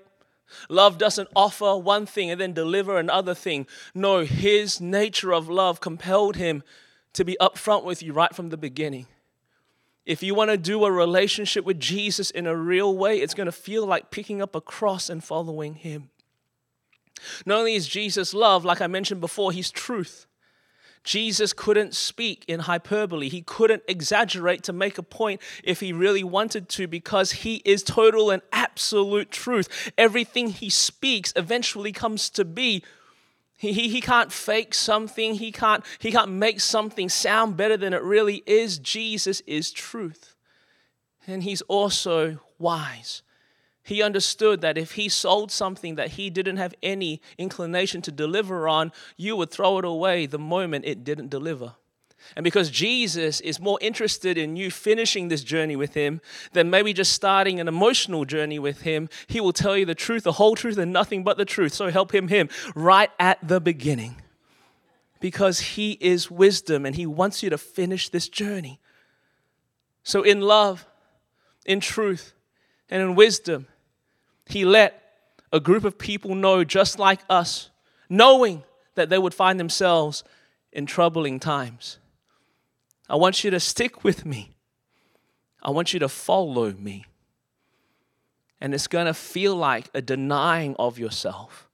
Love 0.69 0.97
doesn't 0.97 1.29
offer 1.35 1.75
one 1.75 2.05
thing 2.05 2.29
and 2.29 2.39
then 2.39 2.53
deliver 2.53 2.97
another 2.97 3.33
thing. 3.33 3.65
No, 3.93 4.19
his 4.19 4.79
nature 4.79 5.33
of 5.33 5.49
love 5.49 5.79
compelled 5.79 6.35
him 6.35 6.63
to 7.13 7.23
be 7.23 7.37
upfront 7.39 7.83
with 7.83 8.03
you 8.03 8.13
right 8.13 8.35
from 8.35 8.49
the 8.49 8.57
beginning. 8.57 9.07
If 10.05 10.21
you 10.21 10.35
want 10.35 10.51
to 10.51 10.57
do 10.57 10.83
a 10.83 10.91
relationship 10.91 11.63
with 11.63 11.79
Jesus 11.79 12.29
in 12.29 12.45
a 12.45 12.55
real 12.55 12.95
way, 12.95 13.21
it's 13.21 13.33
going 13.33 13.45
to 13.45 13.53
feel 13.53 13.85
like 13.85 14.11
picking 14.11 14.41
up 14.41 14.53
a 14.55 14.61
cross 14.61 15.09
and 15.09 15.23
following 15.23 15.75
him. 15.75 16.09
Not 17.45 17.59
only 17.59 17.75
is 17.75 17.87
Jesus 17.87 18.33
love, 18.33 18.65
like 18.65 18.81
I 18.81 18.87
mentioned 18.87 19.21
before, 19.21 19.51
he's 19.51 19.71
truth. 19.71 20.27
Jesus 21.03 21.53
couldn't 21.53 21.93
speak 21.93 22.45
in 22.47 22.61
hyperbole. 22.61 23.29
He 23.29 23.41
couldn't 23.41 23.83
exaggerate 23.87 24.63
to 24.63 24.73
make 24.73 24.97
a 24.97 25.03
point 25.03 25.41
if 25.63 25.79
he 25.79 25.91
really 25.91 26.23
wanted 26.23 26.69
to 26.69 26.87
because 26.87 27.31
he 27.31 27.61
is 27.65 27.83
total 27.83 28.29
and 28.31 28.41
absolute 28.51 29.31
truth. 29.31 29.91
Everything 29.97 30.49
he 30.49 30.69
speaks 30.69 31.33
eventually 31.35 31.91
comes 31.91 32.29
to 32.31 32.45
be. 32.45 32.83
He, 33.57 33.73
he, 33.73 33.89
he 33.89 34.01
can't 34.01 34.31
fake 34.31 34.73
something, 34.73 35.35
he 35.35 35.51
can't, 35.51 35.85
he 35.99 36.11
can't 36.11 36.31
make 36.31 36.59
something 36.59 37.09
sound 37.09 37.55
better 37.55 37.77
than 37.77 37.93
it 37.93 38.01
really 38.03 38.43
is. 38.45 38.77
Jesus 38.77 39.41
is 39.47 39.71
truth. 39.71 40.35
and 41.27 41.43
he's 41.43 41.61
also 41.63 42.39
wise. 42.59 43.21
He 43.83 44.01
understood 44.01 44.61
that 44.61 44.77
if 44.77 44.93
he 44.93 45.09
sold 45.09 45.51
something 45.51 45.95
that 45.95 46.11
he 46.11 46.29
didn't 46.29 46.57
have 46.57 46.73
any 46.81 47.21
inclination 47.37 48.01
to 48.03 48.11
deliver 48.11 48.67
on, 48.67 48.93
you 49.17 49.35
would 49.35 49.51
throw 49.51 49.77
it 49.77 49.85
away 49.85 50.25
the 50.25 50.39
moment 50.39 50.85
it 50.85 51.03
didn't 51.03 51.29
deliver. 51.29 51.75
And 52.35 52.43
because 52.43 52.69
Jesus 52.69 53.41
is 53.41 53.59
more 53.59 53.77
interested 53.81 54.37
in 54.37 54.55
you 54.55 54.71
finishing 54.71 55.27
this 55.27 55.43
journey 55.43 55.75
with 55.75 55.93
Him 55.93 56.21
than 56.53 56.69
maybe 56.69 56.93
just 56.93 57.11
starting 57.11 57.59
an 57.59 57.67
emotional 57.67 58.25
journey 58.25 58.59
with 58.59 58.81
Him, 58.81 59.09
He 59.27 59.41
will 59.41 59.53
tell 59.53 59.77
you 59.77 59.85
the 59.85 59.95
truth, 59.95 60.23
the 60.23 60.33
whole 60.33 60.55
truth, 60.55 60.77
and 60.77 60.93
nothing 60.93 61.23
but 61.23 61.37
the 61.37 61.45
truth. 61.45 61.73
So 61.73 61.91
help 61.91 62.13
Him, 62.13 62.29
Him, 62.29 62.49
right 62.75 63.11
at 63.19 63.45
the 63.45 63.59
beginning. 63.59 64.21
Because 65.19 65.59
He 65.59 65.97
is 65.99 66.31
wisdom 66.31 66.85
and 66.85 66.95
He 66.95 67.05
wants 67.05 67.43
you 67.43 67.49
to 67.49 67.57
finish 67.57 68.09
this 68.09 68.29
journey. 68.29 68.79
So, 70.03 70.21
in 70.21 70.41
love, 70.41 70.85
in 71.65 71.79
truth, 71.79 72.33
and 72.89 73.01
in 73.01 73.15
wisdom, 73.15 73.67
He 74.45 74.65
let 74.65 75.01
a 75.51 75.59
group 75.59 75.83
of 75.83 75.97
people 75.97 76.35
know, 76.35 76.63
just 76.63 76.99
like 76.99 77.19
us, 77.29 77.69
knowing 78.09 78.63
that 78.95 79.09
they 79.09 79.17
would 79.17 79.33
find 79.33 79.59
themselves 79.59 80.23
in 80.71 80.85
troubling 80.85 81.39
times 81.39 81.99
I 83.09 83.15
want 83.15 83.43
you 83.43 83.51
to 83.51 83.59
stick 83.59 84.03
with 84.03 84.25
me. 84.25 84.55
I 85.61 85.69
want 85.69 85.93
you 85.93 85.99
to 85.99 86.09
follow 86.09 86.71
me. 86.71 87.05
And 88.59 88.73
it's 88.73 88.87
going 88.87 89.07
to 89.07 89.13
feel 89.13 89.55
like 89.55 89.89
a 89.93 90.01
denying 90.01 90.75
of 90.79 90.97
yourself 90.97 91.69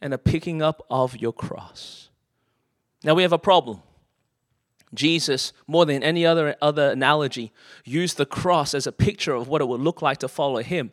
and 0.00 0.14
a 0.14 0.18
picking 0.18 0.62
up 0.62 0.84
of 0.90 1.16
your 1.16 1.32
cross. 1.32 2.08
Now 3.02 3.14
we 3.14 3.22
have 3.22 3.32
a 3.32 3.38
problem. 3.38 3.82
Jesus, 4.94 5.52
more 5.66 5.84
than 5.84 6.02
any 6.02 6.24
other, 6.24 6.56
other 6.62 6.90
analogy, 6.90 7.52
used 7.84 8.16
the 8.16 8.26
cross 8.26 8.74
as 8.74 8.86
a 8.86 8.92
picture 8.92 9.34
of 9.34 9.48
what 9.48 9.60
it 9.60 9.68
would 9.68 9.80
look 9.80 10.00
like 10.00 10.18
to 10.18 10.28
follow 10.28 10.62
him. 10.62 10.92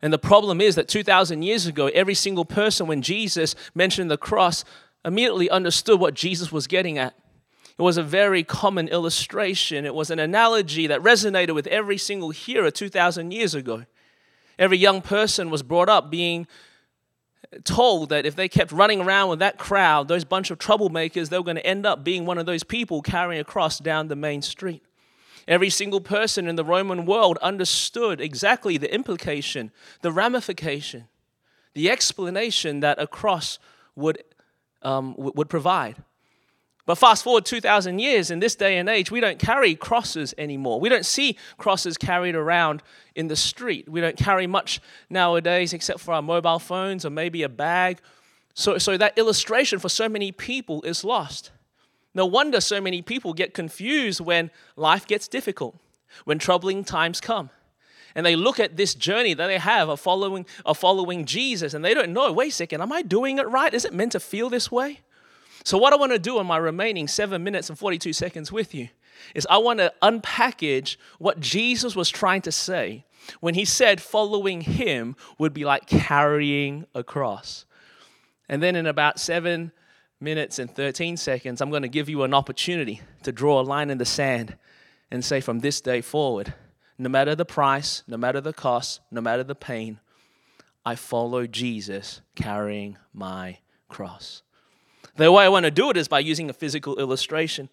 And 0.00 0.12
the 0.12 0.18
problem 0.18 0.60
is 0.60 0.76
that 0.76 0.88
2,000 0.88 1.42
years 1.42 1.66
ago, 1.66 1.88
every 1.88 2.14
single 2.14 2.44
person, 2.44 2.86
when 2.86 3.02
Jesus 3.02 3.54
mentioned 3.74 4.10
the 4.10 4.16
cross, 4.16 4.64
immediately 5.04 5.50
understood 5.50 5.98
what 5.98 6.14
Jesus 6.14 6.52
was 6.52 6.66
getting 6.66 6.98
at. 6.98 7.14
It 7.78 7.82
was 7.82 7.96
a 7.96 8.02
very 8.02 8.42
common 8.42 8.88
illustration. 8.88 9.84
It 9.84 9.94
was 9.94 10.10
an 10.10 10.18
analogy 10.18 10.86
that 10.88 11.00
resonated 11.00 11.54
with 11.54 11.66
every 11.68 11.98
single 11.98 12.30
hearer 12.30 12.70
2,000 12.70 13.30
years 13.30 13.54
ago. 13.54 13.84
Every 14.58 14.78
young 14.78 15.00
person 15.00 15.50
was 15.50 15.62
brought 15.62 15.88
up 15.88 16.10
being 16.10 16.48
told 17.64 18.08
that 18.08 18.26
if 18.26 18.36
they 18.36 18.48
kept 18.48 18.72
running 18.72 19.00
around 19.00 19.30
with 19.30 19.38
that 19.38 19.58
crowd, 19.58 20.08
those 20.08 20.24
bunch 20.24 20.50
of 20.50 20.58
troublemakers, 20.58 21.28
they 21.28 21.38
were 21.38 21.44
going 21.44 21.56
to 21.56 21.66
end 21.66 21.86
up 21.86 22.04
being 22.04 22.26
one 22.26 22.38
of 22.38 22.46
those 22.46 22.64
people 22.64 23.00
carrying 23.00 23.40
a 23.40 23.44
cross 23.44 23.78
down 23.78 24.08
the 24.08 24.16
main 24.16 24.42
street. 24.42 24.82
Every 25.48 25.70
single 25.70 26.02
person 26.02 26.46
in 26.46 26.56
the 26.56 26.64
Roman 26.64 27.06
world 27.06 27.38
understood 27.38 28.20
exactly 28.20 28.76
the 28.76 28.94
implication, 28.94 29.72
the 30.02 30.12
ramification, 30.12 31.08
the 31.72 31.90
explanation 31.90 32.80
that 32.80 33.00
a 33.00 33.06
cross 33.06 33.58
would, 33.96 34.22
um, 34.82 35.14
would 35.16 35.48
provide. 35.48 35.96
But 36.84 36.96
fast 36.96 37.24
forward 37.24 37.46
2,000 37.46 37.98
years, 37.98 38.30
in 38.30 38.40
this 38.40 38.54
day 38.54 38.76
and 38.76 38.90
age, 38.90 39.10
we 39.10 39.20
don't 39.20 39.38
carry 39.38 39.74
crosses 39.74 40.34
anymore. 40.36 40.80
We 40.80 40.90
don't 40.90 41.06
see 41.06 41.38
crosses 41.56 41.96
carried 41.96 42.34
around 42.34 42.82
in 43.14 43.28
the 43.28 43.36
street. 43.36 43.88
We 43.88 44.02
don't 44.02 44.18
carry 44.18 44.46
much 44.46 44.80
nowadays 45.08 45.72
except 45.72 46.00
for 46.00 46.12
our 46.12 46.22
mobile 46.22 46.58
phones 46.58 47.06
or 47.06 47.10
maybe 47.10 47.42
a 47.42 47.48
bag. 47.48 48.00
So, 48.52 48.76
so 48.76 48.98
that 48.98 49.16
illustration 49.16 49.78
for 49.78 49.88
so 49.88 50.10
many 50.10 50.30
people 50.30 50.82
is 50.82 51.04
lost. 51.04 51.52
No 52.18 52.26
wonder 52.26 52.60
so 52.60 52.80
many 52.80 53.00
people 53.00 53.32
get 53.32 53.54
confused 53.54 54.20
when 54.20 54.50
life 54.74 55.06
gets 55.06 55.28
difficult, 55.28 55.76
when 56.24 56.40
troubling 56.40 56.82
times 56.82 57.20
come. 57.20 57.50
And 58.16 58.26
they 58.26 58.34
look 58.34 58.58
at 58.58 58.76
this 58.76 58.92
journey 58.96 59.34
that 59.34 59.46
they 59.46 59.58
have 59.58 59.88
of 59.88 60.00
following, 60.00 60.44
of 60.66 60.76
following 60.76 61.26
Jesus 61.26 61.74
and 61.74 61.84
they 61.84 61.94
don't 61.94 62.12
know, 62.12 62.32
wait 62.32 62.48
a 62.48 62.54
second, 62.56 62.82
am 62.82 62.92
I 62.92 63.02
doing 63.02 63.38
it 63.38 63.46
right? 63.48 63.72
Is 63.72 63.84
it 63.84 63.94
meant 63.94 64.10
to 64.12 64.20
feel 64.20 64.50
this 64.50 64.68
way? 64.68 64.98
So, 65.62 65.78
what 65.78 65.92
I 65.92 65.96
want 65.96 66.10
to 66.10 66.18
do 66.18 66.40
in 66.40 66.46
my 66.48 66.56
remaining 66.56 67.06
seven 67.06 67.44
minutes 67.44 67.68
and 67.68 67.78
42 67.78 68.12
seconds 68.12 68.50
with 68.50 68.74
you 68.74 68.88
is 69.36 69.46
I 69.48 69.58
want 69.58 69.78
to 69.78 69.92
unpackage 70.02 70.96
what 71.20 71.38
Jesus 71.38 71.94
was 71.94 72.10
trying 72.10 72.42
to 72.42 72.50
say 72.50 73.04
when 73.38 73.54
he 73.54 73.64
said 73.64 74.02
following 74.02 74.62
him 74.62 75.14
would 75.38 75.54
be 75.54 75.64
like 75.64 75.86
carrying 75.86 76.84
a 76.96 77.04
cross. 77.04 77.64
And 78.48 78.60
then 78.60 78.74
in 78.74 78.86
about 78.86 79.20
seven 79.20 79.70
minutes 80.20 80.58
and 80.58 80.70
13 80.70 81.16
seconds, 81.16 81.60
I'm 81.60 81.70
going 81.70 81.82
to 81.82 81.88
give 81.88 82.08
you 82.08 82.22
an 82.22 82.34
opportunity 82.34 83.00
to 83.22 83.32
draw 83.32 83.60
a 83.60 83.62
line 83.62 83.90
in 83.90 83.98
the 83.98 84.04
sand 84.04 84.56
and 85.10 85.24
say, 85.24 85.40
from 85.40 85.60
this 85.60 85.80
day 85.80 86.00
forward, 86.00 86.54
no 86.98 87.08
matter 87.08 87.34
the 87.34 87.44
price, 87.44 88.02
no 88.06 88.16
matter 88.16 88.40
the 88.40 88.52
cost, 88.52 89.00
no 89.10 89.20
matter 89.20 89.44
the 89.44 89.54
pain, 89.54 90.00
I 90.84 90.96
follow 90.96 91.46
Jesus 91.46 92.20
carrying 92.34 92.96
my 93.12 93.58
cross. 93.88 94.42
The 95.16 95.30
way 95.30 95.44
I 95.44 95.48
want 95.48 95.64
to 95.64 95.70
do 95.70 95.90
it 95.90 95.96
is 95.96 96.08
by 96.08 96.20
using 96.20 96.50
a 96.50 96.52
physical 96.52 96.96
illustration. 96.96 97.68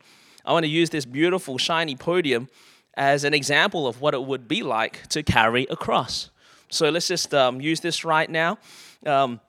I 0.45 0.53
want 0.53 0.63
to 0.63 0.69
use 0.69 0.89
this 0.89 1.05
beautiful, 1.05 1.57
shiny 1.57 1.95
podium 1.95 2.49
as 2.95 3.23
an 3.23 3.33
example 3.33 3.87
of 3.87 4.01
what 4.01 4.13
it 4.13 4.23
would 4.23 4.47
be 4.47 4.63
like 4.63 5.07
to 5.09 5.23
carry 5.23 5.65
a 5.69 5.75
cross. 5.75 6.29
So 6.69 6.89
let's 6.89 7.07
just 7.07 7.33
um, 7.33 7.61
use 7.61 7.79
this 7.79 8.05
right 8.05 8.29
now. 8.29 8.57
Um, 9.05 9.39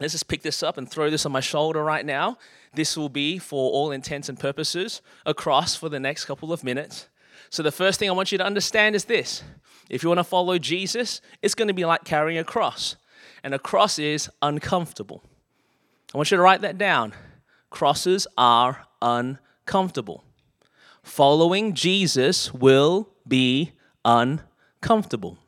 let's 0.00 0.12
just 0.12 0.28
pick 0.28 0.42
this 0.42 0.62
up 0.62 0.78
and 0.78 0.90
throw 0.90 1.10
this 1.10 1.26
on 1.26 1.32
my 1.32 1.40
shoulder 1.40 1.84
right 1.84 2.04
now. 2.04 2.38
This 2.74 2.96
will 2.96 3.08
be, 3.08 3.38
for 3.38 3.70
all 3.70 3.92
intents 3.92 4.28
and 4.28 4.38
purposes, 4.38 5.02
a 5.26 5.34
cross 5.34 5.76
for 5.76 5.88
the 5.88 6.00
next 6.00 6.24
couple 6.24 6.52
of 6.52 6.64
minutes. 6.64 7.08
So 7.50 7.62
the 7.62 7.72
first 7.72 7.98
thing 7.98 8.08
I 8.08 8.12
want 8.12 8.32
you 8.32 8.38
to 8.38 8.44
understand 8.44 8.94
is 8.94 9.04
this 9.04 9.42
if 9.88 10.02
you 10.02 10.08
want 10.08 10.20
to 10.20 10.24
follow 10.24 10.56
Jesus, 10.58 11.20
it's 11.42 11.54
going 11.54 11.68
to 11.68 11.74
be 11.74 11.84
like 11.84 12.04
carrying 12.04 12.38
a 12.38 12.44
cross. 12.44 12.96
And 13.42 13.54
a 13.54 13.58
cross 13.58 13.98
is 13.98 14.30
uncomfortable. 14.40 15.22
I 16.14 16.18
want 16.18 16.30
you 16.30 16.36
to 16.36 16.42
write 16.42 16.60
that 16.62 16.78
down 16.78 17.12
crosses 17.70 18.26
are 18.36 18.86
uncomfortable. 19.00 20.24
Following 21.02 21.74
Jesus 21.74 22.52
will 22.52 23.08
be 23.26 23.72
uncomfortable. 24.04 25.38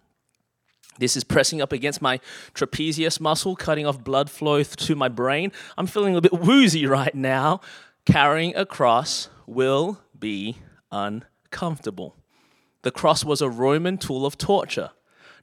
This 0.99 1.17
is 1.17 1.25
pressing 1.25 1.61
up 1.61 1.73
against 1.73 2.03
my 2.03 2.21
trapezius 2.55 3.21
muscle, 3.21 3.57
cutting 3.57 3.87
off 3.87 4.03
blood 4.03 4.31
flow 4.31 4.63
to 4.63 4.95
my 4.95 5.09
brain. 5.09 5.53
I'm 5.77 5.87
feeling 5.87 6.17
a 6.17 6.21
bit 6.21 6.33
woozy 6.33 6.87
right 6.99 7.15
now. 7.15 7.61
Carrying 8.05 8.55
a 8.57 8.67
cross 8.67 9.29
will 9.47 10.01
be 10.19 10.59
uncomfortable. 10.91 12.17
The 12.83 12.91
cross 12.91 13.25
was 13.25 13.41
a 13.41 13.49
Roman 13.49 13.97
tool 13.97 14.27
of 14.27 14.37
torture, 14.37 14.91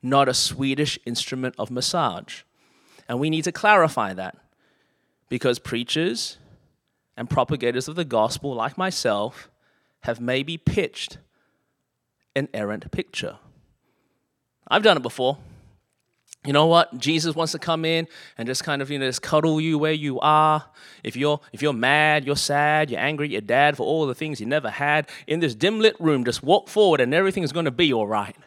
not 0.04 0.28
a 0.28 0.34
Swedish 0.34 1.00
instrument 1.06 1.56
of 1.58 1.72
massage. 1.72 2.44
And 3.08 3.20
we 3.20 3.30
need 3.30 3.46
to 3.46 3.52
clarify 3.52 4.14
that 4.14 4.38
because 5.30 5.58
preachers 5.58 6.38
and 7.16 7.30
propagators 7.30 7.88
of 7.88 7.96
the 7.96 8.06
gospel, 8.06 8.54
like 8.54 8.78
myself, 8.78 9.50
have 10.02 10.20
maybe 10.20 10.58
pitched 10.58 11.18
an 12.36 12.50
errant 12.54 12.92
picture. 12.92 13.38
I've 14.70 14.84
done 14.84 14.98
it 14.98 15.04
before. 15.04 15.38
You 16.46 16.54
know 16.54 16.68
what? 16.68 16.98
Jesus 16.98 17.36
wants 17.36 17.52
to 17.52 17.60
come 17.60 17.84
in 17.84 18.08
and 18.38 18.48
just 18.48 18.64
kind 18.64 18.82
of, 18.82 18.90
you 18.90 18.98
know, 18.98 19.06
just 19.06 19.22
cuddle 19.22 19.60
you 19.60 19.78
where 19.78 19.92
you 19.92 20.20
are. 20.22 20.64
If 21.04 21.18
you're 21.18 21.42
if 21.52 21.62
you're 21.62 21.74
mad, 21.74 22.26
you're 22.26 22.38
sad, 22.38 22.90
you're 22.90 23.00
angry 23.00 23.28
at 23.28 23.32
your 23.32 23.42
dad 23.42 23.76
for 23.76 23.86
all 23.86 24.08
the 24.08 24.16
things 24.16 24.40
you 24.40 24.46
never 24.46 24.70
had, 24.70 25.10
in 25.28 25.42
this 25.42 25.54
dim 25.54 25.80
lit 25.80 26.00
room, 26.00 26.24
just 26.24 26.42
walk 26.42 26.70
forward 26.70 27.02
and 27.02 27.14
everything's 27.14 27.52
gonna 27.52 27.72
be 27.72 27.92
all 27.92 28.08
right. 28.08 28.38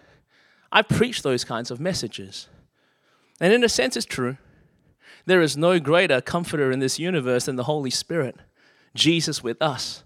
I 0.71 0.81
preach 0.81 1.23
those 1.23 1.45
kinds 1.45 1.71
of 1.71 1.81
messages. 1.81 2.49
And 3.41 3.53
in 3.53 3.63
a 3.63 3.69
sense 3.69 3.97
it's 3.97 4.07
true. 4.07 4.39
There 5.27 5.43
is 5.43 5.57
no 5.57 5.79
greater 5.79 6.21
comforter 6.23 6.73
in 6.73 6.79
this 6.79 6.99
universe 6.99 7.45
than 7.45 7.57
the 7.57 7.65
Holy 7.65 7.91
Spirit. 7.91 8.37
Jesus 8.95 9.43
with 9.43 9.61
us. 9.61 10.03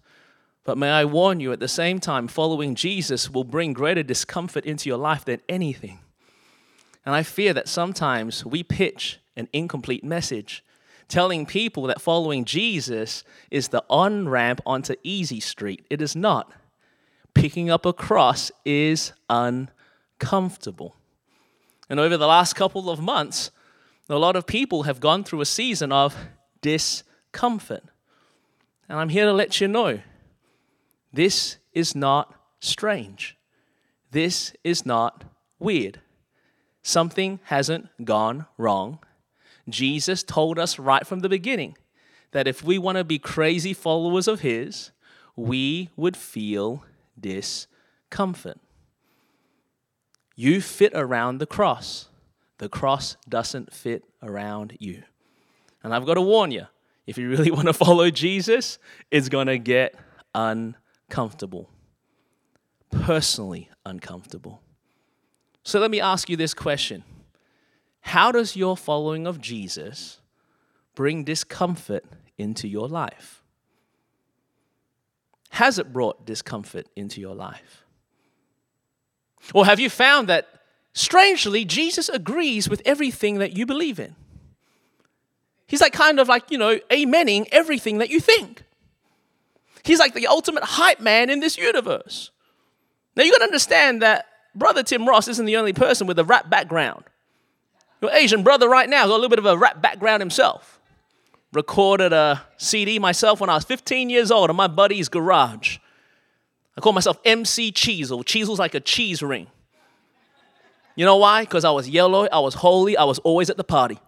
But 0.64 0.76
may 0.76 0.90
I 0.90 1.04
warn 1.04 1.38
you 1.38 1.52
at 1.52 1.60
the 1.60 1.68
same 1.68 2.00
time, 2.00 2.26
following 2.26 2.74
Jesus 2.74 3.30
will 3.30 3.44
bring 3.44 3.72
greater 3.72 4.02
discomfort 4.02 4.66
into 4.66 4.88
your 4.88 4.98
life 4.98 5.24
than 5.24 5.40
anything. 5.48 6.00
And 7.06 7.14
I 7.14 7.22
fear 7.22 7.54
that 7.54 7.68
sometimes 7.68 8.44
we 8.44 8.64
pitch 8.64 9.20
an 9.36 9.48
incomplete 9.52 10.02
message, 10.02 10.64
telling 11.06 11.46
people 11.46 11.84
that 11.84 12.00
following 12.00 12.44
Jesus 12.44 13.22
is 13.48 13.68
the 13.68 13.84
on 13.88 14.28
ramp 14.28 14.60
onto 14.66 14.96
Easy 15.04 15.38
Street. 15.38 15.86
It 15.88 16.02
is 16.02 16.16
not. 16.16 16.50
Picking 17.32 17.70
up 17.70 17.86
a 17.86 17.92
cross 17.92 18.50
is 18.64 19.12
uncomfortable. 19.30 20.96
And 21.88 22.00
over 22.00 22.16
the 22.16 22.26
last 22.26 22.54
couple 22.54 22.90
of 22.90 22.98
months, 22.98 23.52
a 24.08 24.18
lot 24.18 24.34
of 24.34 24.46
people 24.46 24.82
have 24.82 24.98
gone 24.98 25.22
through 25.22 25.42
a 25.42 25.46
season 25.46 25.92
of 25.92 26.16
discomfort. 26.60 27.84
And 28.88 28.98
I'm 28.98 29.10
here 29.10 29.26
to 29.26 29.32
let 29.32 29.60
you 29.60 29.68
know 29.68 30.00
this 31.12 31.58
is 31.72 31.94
not 31.94 32.34
strange. 32.58 33.36
This 34.10 34.52
is 34.64 34.84
not 34.84 35.22
weird. 35.60 36.00
Something 36.86 37.40
hasn't 37.46 37.88
gone 38.04 38.46
wrong. 38.56 39.00
Jesus 39.68 40.22
told 40.22 40.56
us 40.56 40.78
right 40.78 41.04
from 41.04 41.18
the 41.18 41.28
beginning 41.28 41.76
that 42.30 42.46
if 42.46 42.62
we 42.62 42.78
want 42.78 42.96
to 42.96 43.02
be 43.02 43.18
crazy 43.18 43.72
followers 43.72 44.28
of 44.28 44.42
His, 44.42 44.92
we 45.34 45.90
would 45.96 46.16
feel 46.16 46.84
discomfort. 47.18 48.60
You 50.36 50.60
fit 50.60 50.92
around 50.94 51.38
the 51.38 51.46
cross. 51.46 52.08
The 52.58 52.68
cross 52.68 53.16
doesn't 53.28 53.74
fit 53.74 54.04
around 54.22 54.76
you. 54.78 55.02
And 55.82 55.92
I've 55.92 56.06
got 56.06 56.14
to 56.14 56.22
warn 56.22 56.52
you 56.52 56.68
if 57.04 57.18
you 57.18 57.28
really 57.28 57.50
want 57.56 57.66
to 57.66 57.72
follow 57.72 58.10
Jesus, 58.10 58.78
it's 59.10 59.28
going 59.28 59.48
to 59.48 59.58
get 59.58 59.96
uncomfortable. 60.36 61.68
Personally 62.92 63.70
uncomfortable. 63.84 64.62
So 65.66 65.80
let 65.80 65.90
me 65.90 66.00
ask 66.00 66.30
you 66.30 66.36
this 66.36 66.54
question 66.54 67.02
How 68.00 68.30
does 68.30 68.54
your 68.54 68.76
following 68.76 69.26
of 69.26 69.40
Jesus 69.40 70.20
bring 70.94 71.24
discomfort 71.24 72.04
into 72.38 72.68
your 72.68 72.86
life? 72.86 73.42
Has 75.50 75.80
it 75.80 75.92
brought 75.92 76.24
discomfort 76.24 76.86
into 76.94 77.20
your 77.20 77.34
life? 77.34 77.84
Or 79.54 79.66
have 79.66 79.80
you 79.80 79.90
found 79.90 80.28
that, 80.28 80.46
strangely, 80.92 81.64
Jesus 81.64 82.08
agrees 82.08 82.68
with 82.68 82.80
everything 82.84 83.38
that 83.38 83.56
you 83.56 83.66
believe 83.66 83.98
in? 83.98 84.14
He's 85.66 85.80
like 85.80 85.92
kind 85.92 86.20
of 86.20 86.28
like, 86.28 86.52
you 86.52 86.58
know, 86.58 86.78
amening 86.90 87.48
everything 87.50 87.98
that 87.98 88.10
you 88.10 88.20
think. 88.20 88.62
He's 89.82 89.98
like 89.98 90.14
the 90.14 90.28
ultimate 90.28 90.62
hype 90.62 91.00
man 91.00 91.28
in 91.28 91.40
this 91.40 91.58
universe. 91.58 92.30
Now 93.16 93.24
you 93.24 93.32
got 93.32 93.38
to 93.38 93.44
understand 93.44 94.02
that 94.02 94.26
brother 94.56 94.82
Tim 94.82 95.06
Ross 95.06 95.28
isn't 95.28 95.44
the 95.46 95.56
only 95.56 95.72
person 95.72 96.06
with 96.06 96.18
a 96.18 96.24
rap 96.24 96.50
background. 96.50 97.04
Your 98.00 98.10
Asian 98.12 98.42
brother 98.42 98.68
right 98.68 98.88
now 98.88 99.06
got 99.06 99.12
a 99.12 99.14
little 99.14 99.28
bit 99.28 99.38
of 99.38 99.46
a 99.46 99.56
rap 99.56 99.80
background 99.80 100.20
himself. 100.20 100.80
Recorded 101.52 102.12
a 102.12 102.42
CD 102.56 102.98
myself 102.98 103.40
when 103.40 103.48
I 103.48 103.54
was 103.54 103.64
15 103.64 104.10
years 104.10 104.30
old 104.30 104.50
in 104.50 104.56
my 104.56 104.66
buddy's 104.66 105.08
garage. 105.08 105.78
I 106.76 106.80
call 106.80 106.92
myself 106.92 107.18
MC 107.24 107.72
Cheezel. 107.72 108.24
Cheezel's 108.24 108.58
like 108.58 108.74
a 108.74 108.80
cheese 108.80 109.22
ring. 109.22 109.46
You 110.94 111.04
know 111.04 111.16
why? 111.16 111.42
Because 111.42 111.64
I 111.64 111.70
was 111.70 111.88
yellow, 111.88 112.26
I 112.26 112.40
was 112.40 112.54
holy, 112.54 112.96
I 112.96 113.04
was 113.04 113.18
always 113.20 113.48
at 113.50 113.56
the 113.56 113.64
party. 113.64 113.98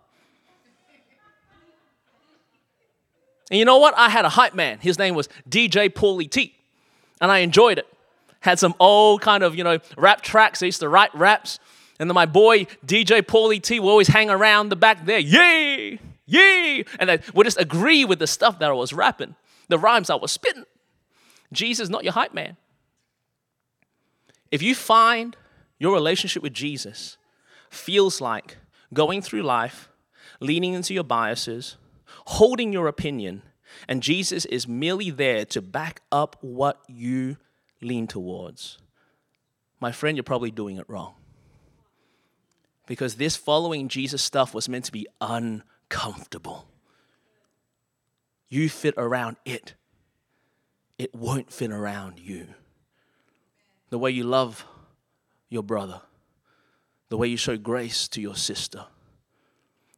And 3.51 3.59
you 3.59 3.65
know 3.65 3.79
what? 3.79 3.95
I 3.97 4.11
had 4.11 4.25
a 4.25 4.29
hype 4.29 4.55
man. 4.55 4.79
His 4.79 4.99
name 4.99 5.15
was 5.15 5.29
DJ 5.49 5.89
Paulie 5.89 6.31
T. 6.31 6.55
And 7.21 7.31
I 7.31 7.39
enjoyed 7.39 7.79
it. 7.79 7.87
Had 8.41 8.59
some 8.59 8.75
old 8.79 9.21
kind 9.21 9.43
of, 9.43 9.57
you 9.57 9.65
know, 9.65 9.79
rap 9.97 10.23
tracks. 10.23 10.63
I 10.63 10.67
used 10.67 10.81
to 10.81 10.89
write 10.89 11.15
raps. 11.15 11.59
And 11.99 12.09
then 12.09 12.15
my 12.15 12.27
boy 12.27 12.65
DJ 12.87 13.23
Paulie 13.23 13.61
T 13.61 13.81
would 13.81 13.91
always 13.91 14.09
hang 14.09 14.31
around 14.31 14.69
the 14.69 14.77
back 14.77 15.05
there. 15.05 15.19
Yay! 15.19 15.99
Yay! 16.27 16.85
And 17.01 17.11
I 17.11 17.19
would 17.35 17.45
just 17.45 17.61
agree 17.61 18.05
with 18.05 18.19
the 18.19 18.27
stuff 18.27 18.59
that 18.61 18.71
I 18.71 18.75
was 18.75 18.93
rapping, 18.93 19.35
the 19.69 19.79
rhymes 19.79 20.11
I 20.11 20.15
was 20.15 20.31
spitting. 20.31 20.65
Jesus, 21.53 21.89
not 21.89 22.05
your 22.05 22.13
hype 22.13 22.35
man. 22.35 22.57
If 24.51 24.63
you 24.63 24.75
find 24.75 25.37
your 25.79 25.93
relationship 25.93 26.43
with 26.43 26.55
Jesus 26.55 27.17
feels 27.71 28.21
like 28.21 28.59
going 28.93 29.23
through 29.23 29.43
life, 29.43 29.89
leaning 30.41 30.75
into 30.75 30.95
your 30.95 31.05
biases, 31.05 31.77
holding 32.27 32.73
your 32.73 32.87
opinion, 32.87 33.43
and 33.89 34.03
Jesus 34.03 34.45
is 34.47 34.67
merely 34.67 35.11
there 35.11 35.45
to 35.47 35.61
back 35.61 36.01
up 36.11 36.37
what 36.41 36.81
you 36.89 37.37
lean 37.81 38.07
towards, 38.07 38.79
my 39.81 39.93
friend, 39.93 40.17
you're 40.17 40.25
probably 40.25 40.51
doing 40.51 40.77
it 40.77 40.89
wrong. 40.89 41.15
Because 42.87 43.17
this 43.17 43.37
following 43.37 43.89
Jesus 43.89 44.23
stuff 44.23 44.55
was 44.55 44.69
meant 44.69 44.87
to 44.87 44.93
be 44.93 45.07
uncomfortable. 45.21 46.67
You 48.49 48.69
fit 48.69 48.95
around 48.97 49.37
it, 49.45 49.75
it 50.99 51.15
won't 51.15 51.53
fit 51.53 51.71
around 51.71 52.19
you. 52.19 52.49
The 53.91 53.99
way 53.99 54.11
you 54.11 54.25
love 54.25 54.67
your 55.49 55.63
brother, 55.63 56.01
the 57.09 57.17
way 57.17 57.29
you 57.29 57.37
show 57.37 57.57
grace 57.57 58.09
to 58.09 58.21
your 58.21 58.37
sister 58.37 58.87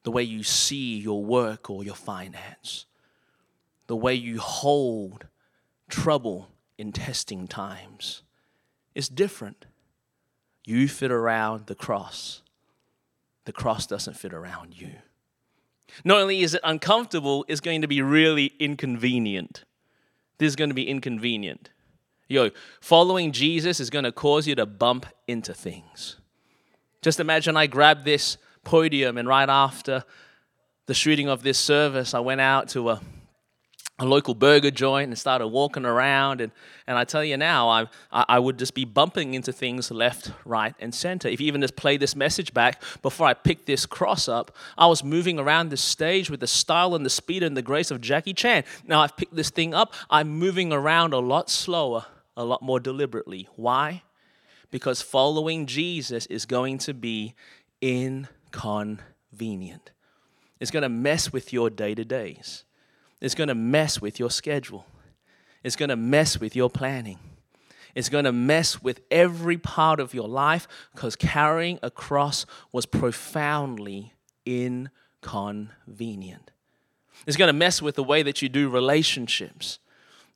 the 0.03 0.11
way 0.11 0.23
you 0.23 0.43
see 0.43 0.99
your 0.99 1.25
work 1.25 1.69
or 1.71 1.85
your 1.85 1.95
finance, 1.95 2.87
the 3.87 3.97
way 3.97 4.15
you 4.15 4.39
hold 4.39 5.27
trouble 5.89 6.49
in 6.81 6.93
testing 6.93 7.47
times 7.47 8.23
It's 8.95 9.09
different. 9.09 9.67
You 10.65 10.89
fit 10.89 11.13
around 11.13 11.67
the 11.67 11.75
cross, 11.75 12.43
the 13.45 13.53
cross 13.53 13.87
doesn't 13.87 14.17
fit 14.17 14.33
around 14.33 14.81
you. 14.81 14.91
Not 16.05 16.21
only 16.21 16.41
is 16.41 16.55
it 16.55 16.61
uncomfortable, 16.65 17.45
it's 17.49 17.61
going 17.61 17.83
to 17.83 17.89
be 17.89 18.03
really 18.03 18.53
inconvenient. 18.59 19.65
This 20.39 20.49
is 20.49 20.57
going 20.57 20.71
to 20.71 20.75
be 20.75 20.89
inconvenient. 20.89 21.71
Yo, 22.29 22.51
following 22.81 23.33
Jesus 23.33 23.81
is 23.81 23.91
going 23.91 24.05
to 24.05 24.13
cause 24.13 24.47
you 24.47 24.55
to 24.55 24.67
bump 24.67 25.07
into 25.27 25.53
things. 25.53 26.17
Just 27.03 27.21
imagine 27.21 27.57
I 27.57 27.67
grabbed 27.67 28.05
this 28.05 28.37
podium. 28.65 29.19
And 29.19 29.27
right 29.27 29.49
after 29.49 30.05
the 30.87 30.95
shooting 30.95 31.29
of 31.29 31.43
this 31.43 31.59
service, 31.59 32.15
I 32.15 32.21
went 32.21 32.41
out 32.41 32.69
to 32.71 32.91
a, 32.91 33.01
a 34.01 34.07
local 34.07 34.35
burger 34.35 34.71
joint 34.71 35.09
and 35.09 35.19
started 35.19 35.49
walking 35.49 35.85
around. 35.85 36.41
And, 36.41 36.51
and 36.87 36.97
I 36.97 37.05
tell 37.05 37.23
you 37.23 37.37
now, 37.37 37.69
I, 37.69 37.87
I 38.11 38.39
would 38.39 38.59
just 38.59 38.75
be 38.75 38.87
bumping 38.87 39.35
into 39.35 39.53
things 39.53 39.91
left, 39.91 40.33
right, 40.45 40.75
and 40.81 40.95
center. 40.95 41.29
If 41.29 41.41
you 41.41 41.47
even 41.47 41.61
just 41.61 41.77
play 41.77 41.99
this 41.99 42.17
message 42.17 42.55
back 42.55 42.83
before 43.03 43.27
I 43.27 43.35
picked 43.35 43.67
this 43.67 43.85
cross 43.85 44.27
up, 44.27 44.57
I 44.79 44.87
was 44.87 45.05
moving 45.05 45.39
around 45.39 45.69
the 45.69 45.77
stage 45.77 46.31
with 46.31 46.41
the 46.41 46.47
style 46.47 46.95
and 46.95 47.05
the 47.05 47.11
speed 47.11 47.43
and 47.43 47.57
the 47.57 47.63
grace 47.63 47.91
of 47.91 48.01
Jackie 48.01 48.33
Chan. 48.33 48.65
Now 48.87 49.03
I've 49.03 49.17
picked 49.17 49.37
this 49.37 49.51
thing 49.51 49.75
up, 49.75 49.93
I'm 50.09 50.31
moving 50.31 50.73
around 50.73 51.13
a 51.13 51.19
lot 51.19 51.51
slower, 51.51 52.07
a 52.37 52.45
lot 52.45 52.63
more 52.63 52.81
deliberately. 52.81 53.49
Why? 53.57 54.03
Because 54.71 55.03
following 55.03 55.67
Jesus 55.67 56.25
is 56.27 56.47
going 56.47 56.79
to 56.79 56.95
be 56.95 57.35
inconvenient. 57.83 59.91
It's 60.59 60.71
going 60.71 60.85
to 60.85 60.89
mess 60.89 61.33
with 61.33 61.53
your 61.53 61.69
day 61.69 61.95
to 61.95 62.05
days. 62.05 62.65
It's 63.21 63.35
going 63.35 63.49
to 63.49 63.55
mess 63.55 64.01
with 64.01 64.19
your 64.19 64.31
schedule. 64.31 64.87
It's 65.63 65.77
going 65.77 65.91
to 65.91 65.97
mess 65.97 66.41
with 66.41 66.57
your 66.57 66.71
planning. 66.71 67.19
It's 67.95 68.09
going 68.09 68.25
to 68.25 68.33
mess 68.33 68.83
with 68.83 69.01
every 69.11 69.59
part 69.59 70.01
of 70.01 70.15
your 70.15 70.29
life 70.29 70.67
because 70.95 71.17
carrying 71.17 71.79
a 71.83 71.91
cross 71.91 72.47
was 72.73 72.87
profoundly 72.87 74.15
inconvenient. 74.47 76.51
It's 77.27 77.37
going 77.37 77.49
to 77.49 77.53
mess 77.53 77.83
with 77.83 77.97
the 77.97 78.05
way 78.05 78.23
that 78.23 78.41
you 78.41 78.49
do 78.49 78.69
relationships. 78.69 79.81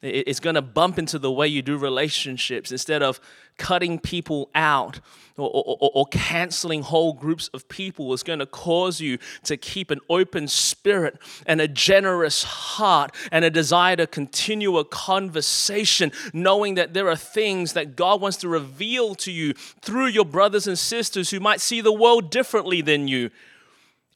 It's 0.04 0.40
going 0.40 0.54
to 0.54 0.62
bump 0.62 0.98
into 0.98 1.18
the 1.18 1.32
way 1.32 1.48
you 1.48 1.62
do 1.62 1.78
relationships 1.78 2.70
instead 2.70 3.02
of 3.02 3.20
cutting 3.56 3.98
people 3.98 4.50
out 4.54 5.00
or, 5.36 5.48
or, 5.48 5.90
or, 5.94 6.06
canceling 6.06 6.82
whole 6.82 7.12
groups 7.12 7.48
of 7.48 7.68
people. 7.68 8.12
It's 8.12 8.22
going 8.22 8.38
to 8.38 8.46
cause 8.46 9.00
you 9.00 9.18
to 9.44 9.56
keep 9.56 9.90
an 9.90 10.00
open 10.10 10.46
spirit 10.46 11.18
and 11.46 11.60
a 11.60 11.66
generous 11.66 12.42
heart 12.44 13.14
and 13.32 13.44
a 13.44 13.50
desire 13.50 13.96
to 13.96 14.06
continue 14.06 14.76
a 14.76 14.84
conversation, 14.84 16.12
knowing 16.32 16.74
that 16.74 16.94
there 16.94 17.08
are 17.08 17.16
things 17.16 17.72
that 17.72 17.96
God 17.96 18.20
wants 18.20 18.36
to 18.38 18.48
reveal 18.48 19.14
to 19.16 19.32
you 19.32 19.54
through 19.54 20.06
your 20.06 20.24
brothers 20.24 20.66
and 20.66 20.78
sisters 20.78 21.30
who 21.30 21.40
might 21.40 21.60
see 21.60 21.80
the 21.80 21.92
world 21.92 22.30
differently 22.30 22.80
than 22.80 23.08
you 23.08 23.30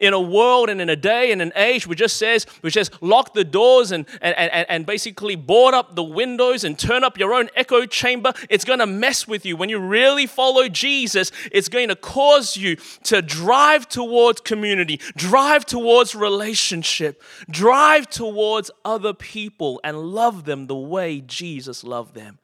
in 0.00 0.12
a 0.12 0.20
world 0.20 0.68
and 0.68 0.80
in 0.80 0.88
a 0.88 0.96
day 0.96 1.32
and 1.32 1.42
an 1.42 1.52
age 1.56 1.86
which 1.86 1.98
just 1.98 2.16
says 2.16 2.44
which 2.60 2.74
says 2.74 2.90
lock 3.00 3.34
the 3.34 3.44
doors 3.44 3.90
and, 3.92 4.06
and, 4.20 4.34
and, 4.36 4.66
and 4.68 4.86
basically 4.86 5.34
board 5.34 5.74
up 5.74 5.94
the 5.94 6.02
windows 6.02 6.64
and 6.64 6.78
turn 6.78 7.02
up 7.04 7.18
your 7.18 7.34
own 7.34 7.48
echo 7.56 7.84
chamber 7.84 8.32
it's 8.48 8.64
going 8.64 8.78
to 8.78 8.86
mess 8.86 9.26
with 9.26 9.44
you. 9.44 9.56
When 9.56 9.68
you 9.68 9.78
really 9.78 10.26
follow 10.26 10.68
jesus 10.68 11.32
it's 11.50 11.68
going 11.68 11.88
to 11.88 11.96
cause 11.96 12.56
you 12.56 12.76
to 13.04 13.22
drive 13.22 13.88
towards 13.88 14.40
community 14.40 15.00
drive 15.16 15.64
towards 15.64 16.14
relationship 16.14 17.22
drive 17.50 18.08
towards 18.08 18.70
other 18.84 19.12
people 19.12 19.80
and 19.82 19.98
love 19.98 20.44
them 20.44 20.66
the 20.66 20.76
way 20.76 21.20
jesus 21.20 21.82
loved 21.82 22.14
them 22.14 22.38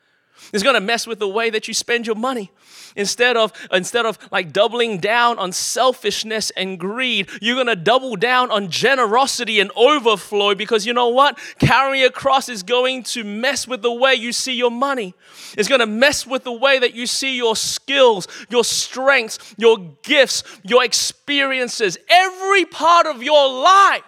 it's 0.53 0.63
going 0.63 0.75
to 0.75 0.81
mess 0.81 1.07
with 1.07 1.19
the 1.19 1.29
way 1.29 1.51
that 1.51 1.69
you 1.69 1.75
spend 1.75 2.07
your 2.07 2.17
money. 2.17 2.51
Instead 2.97 3.37
of 3.37 3.53
instead 3.73 4.07
of 4.07 4.19
like 4.31 4.53
doubling 4.53 4.99
down 4.99 5.39
on 5.39 5.53
selfishness 5.53 6.51
and 6.51 6.79
greed, 6.79 7.29
you're 7.41 7.57
going 7.57 7.67
to 7.67 7.77
double 7.77 8.17
down 8.17 8.51
on 8.51 8.71
generosity 8.71 9.59
and 9.61 9.71
overflow 9.77 10.55
because 10.55 10.87
you 10.87 10.93
know 10.93 11.09
what? 11.09 11.39
Carrying 11.59 12.05
a 12.05 12.11
cross 12.11 12.49
is 12.49 12.63
going 12.63 13.03
to 13.05 13.25
mess 13.25 13.67
with 13.67 13.83
the 13.83 13.93
way 13.93 14.15
you 14.15 14.33
see 14.33 14.55
your 14.55 14.71
money. 14.71 15.15
It's 15.57 15.69
going 15.69 15.81
to 15.81 15.87
mess 15.87 16.27
with 16.27 16.45
the 16.45 16.53
way 16.53 16.79
that 16.79 16.95
you 16.95 17.07
see 17.07 17.37
your 17.37 17.57
skills, 17.57 18.29
your 18.49 18.65
strengths, 18.65 19.55
your 19.57 19.79
gifts, 20.03 20.45
your 20.63 20.85
experiences. 20.85 21.99
Every 22.09 22.65
part 22.65 23.07
of 23.07 23.23
your 23.23 23.49
life 23.49 24.03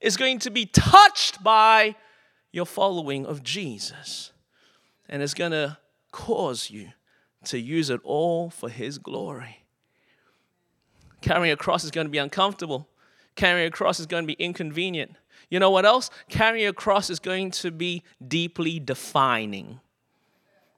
is 0.00 0.16
going 0.16 0.40
to 0.40 0.50
be 0.50 0.66
touched 0.66 1.42
by 1.42 1.96
your 2.52 2.66
following 2.66 3.24
of 3.26 3.42
Jesus 3.42 4.32
and 5.08 5.22
it's 5.22 5.34
going 5.34 5.52
to 5.52 5.78
cause 6.12 6.70
you 6.70 6.90
to 7.44 7.58
use 7.58 7.90
it 7.90 8.00
all 8.04 8.50
for 8.50 8.68
His 8.68 8.98
glory. 8.98 9.64
Carrying 11.20 11.52
a 11.52 11.56
cross 11.56 11.84
is 11.84 11.90
going 11.90 12.06
to 12.06 12.10
be 12.10 12.18
uncomfortable. 12.18 12.88
Carrying 13.34 13.68
a 13.68 13.70
cross 13.70 14.00
is 14.00 14.06
going 14.06 14.24
to 14.24 14.26
be 14.26 14.42
inconvenient. 14.42 15.12
You 15.50 15.58
know 15.58 15.70
what 15.70 15.86
else? 15.86 16.10
Carrying 16.28 16.66
a 16.66 16.72
cross 16.72 17.10
is 17.10 17.18
going 17.18 17.50
to 17.52 17.70
be 17.70 18.02
deeply 18.26 18.78
defining. 18.78 19.80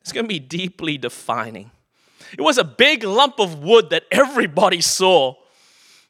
It's 0.01 0.12
going 0.12 0.25
to 0.25 0.29
be 0.29 0.38
deeply 0.38 0.97
defining. 0.97 1.71
It 2.33 2.43
was 2.43 2.59
a 2.59 2.64
big 2.64 3.03
lump 3.03 3.40
of 3.40 3.62
wood 3.62 3.90
that 3.90 4.05
everybody 4.11 4.81
saw. 4.81 5.35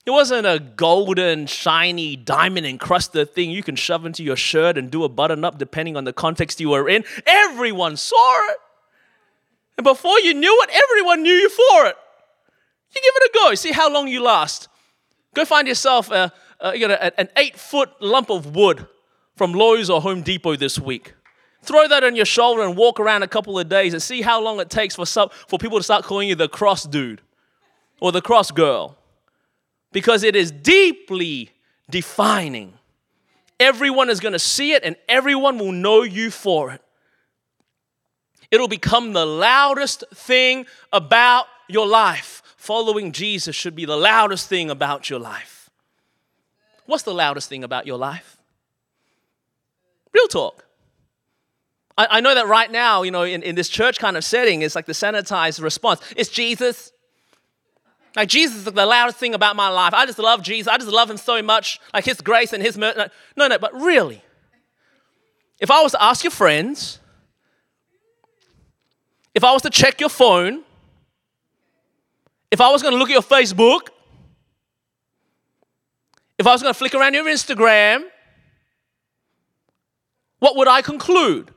It 0.06 0.10
wasn't 0.12 0.46
a 0.46 0.58
golden, 0.58 1.46
shiny, 1.46 2.16
diamond 2.16 2.66
encrusted 2.66 3.34
thing 3.34 3.50
you 3.50 3.62
can 3.62 3.76
shove 3.76 4.06
into 4.06 4.22
your 4.22 4.36
shirt 4.36 4.78
and 4.78 4.90
do 4.90 5.04
a 5.04 5.08
button 5.08 5.44
up 5.44 5.58
depending 5.58 5.96
on 5.96 6.04
the 6.04 6.12
context 6.12 6.60
you 6.60 6.70
were 6.70 6.88
in. 6.88 7.04
Everyone 7.26 7.96
saw 7.96 8.50
it. 8.50 8.56
And 9.76 9.84
before 9.84 10.18
you 10.20 10.34
knew 10.34 10.58
it, 10.62 10.70
everyone 10.70 11.22
knew 11.22 11.32
you 11.32 11.48
for 11.50 11.86
it. 11.86 11.96
You 12.94 13.02
give 13.02 13.12
it 13.16 13.30
a 13.30 13.30
go. 13.34 13.54
See 13.54 13.72
how 13.72 13.92
long 13.92 14.08
you 14.08 14.22
last. 14.22 14.68
Go 15.34 15.44
find 15.44 15.68
yourself 15.68 16.10
a, 16.10 16.32
a 16.60 16.76
you 16.76 16.88
know, 16.88 16.94
an 16.94 17.28
eight 17.36 17.56
foot 17.56 17.90
lump 18.00 18.30
of 18.30 18.54
wood 18.54 18.86
from 19.36 19.52
Lowe's 19.52 19.88
or 19.90 20.00
Home 20.00 20.22
Depot 20.22 20.56
this 20.56 20.78
week. 20.78 21.14
Throw 21.62 21.86
that 21.88 22.04
on 22.04 22.16
your 22.16 22.24
shoulder 22.24 22.62
and 22.62 22.76
walk 22.76 22.98
around 22.98 23.22
a 23.22 23.28
couple 23.28 23.58
of 23.58 23.68
days 23.68 23.92
and 23.92 24.02
see 24.02 24.22
how 24.22 24.42
long 24.42 24.60
it 24.60 24.70
takes 24.70 24.96
for, 24.96 25.06
some, 25.06 25.28
for 25.46 25.58
people 25.58 25.78
to 25.78 25.84
start 25.84 26.04
calling 26.04 26.28
you 26.28 26.34
the 26.34 26.48
cross 26.48 26.84
dude 26.84 27.20
or 28.00 28.12
the 28.12 28.22
cross 28.22 28.50
girl. 28.50 28.96
Because 29.92 30.22
it 30.22 30.36
is 30.36 30.50
deeply 30.50 31.50
defining. 31.88 32.74
Everyone 33.58 34.08
is 34.08 34.20
going 34.20 34.32
to 34.32 34.38
see 34.38 34.72
it 34.72 34.84
and 34.84 34.96
everyone 35.08 35.58
will 35.58 35.72
know 35.72 36.02
you 36.02 36.30
for 36.30 36.70
it. 36.70 36.82
It'll 38.50 38.68
become 38.68 39.12
the 39.12 39.26
loudest 39.26 40.04
thing 40.14 40.66
about 40.92 41.46
your 41.68 41.86
life. 41.86 42.42
Following 42.56 43.12
Jesus 43.12 43.54
should 43.54 43.76
be 43.76 43.84
the 43.84 43.96
loudest 43.96 44.48
thing 44.48 44.70
about 44.70 45.08
your 45.08 45.18
life. 45.18 45.70
What's 46.86 47.04
the 47.04 47.14
loudest 47.14 47.48
thing 47.48 47.62
about 47.62 47.86
your 47.86 47.98
life? 47.98 48.38
Real 50.12 50.26
talk. 50.26 50.64
I, 51.96 52.06
I 52.10 52.20
know 52.20 52.34
that 52.34 52.48
right 52.48 52.70
now, 52.70 53.02
you 53.02 53.10
know, 53.10 53.22
in, 53.22 53.42
in 53.42 53.54
this 53.54 53.68
church 53.68 53.98
kind 53.98 54.16
of 54.16 54.24
setting, 54.24 54.62
it's 54.62 54.74
like 54.74 54.86
the 54.86 54.92
sanitized 54.92 55.62
response. 55.62 56.00
It's 56.16 56.30
Jesus. 56.30 56.92
Like 58.16 58.28
Jesus 58.28 58.58
is 58.58 58.64
the 58.64 58.86
loudest 58.86 59.18
thing 59.18 59.34
about 59.34 59.56
my 59.56 59.68
life. 59.68 59.94
I 59.94 60.06
just 60.06 60.18
love 60.18 60.42
Jesus. 60.42 60.68
I 60.68 60.76
just 60.78 60.90
love 60.90 61.08
him 61.10 61.16
so 61.16 61.42
much. 61.42 61.80
Like 61.94 62.04
his 62.04 62.20
grace 62.20 62.52
and 62.52 62.62
his 62.62 62.76
mercy. 62.76 63.10
No, 63.36 63.48
no, 63.48 63.58
but 63.58 63.72
really, 63.74 64.22
if 65.58 65.70
I 65.70 65.82
was 65.82 65.92
to 65.92 66.02
ask 66.02 66.24
your 66.24 66.30
friends, 66.30 66.98
if 69.34 69.44
I 69.44 69.52
was 69.52 69.62
to 69.62 69.70
check 69.70 70.00
your 70.00 70.08
phone, 70.08 70.62
if 72.50 72.60
I 72.60 72.70
was 72.70 72.82
going 72.82 72.92
to 72.92 72.98
look 72.98 73.10
at 73.10 73.12
your 73.12 73.22
Facebook, 73.22 73.88
if 76.38 76.46
I 76.46 76.52
was 76.52 76.62
going 76.62 76.74
to 76.74 76.78
flick 76.78 76.94
around 76.94 77.14
your 77.14 77.26
Instagram, 77.26 78.02
what 80.40 80.56
would 80.56 80.66
I 80.66 80.82
conclude? 80.82 81.52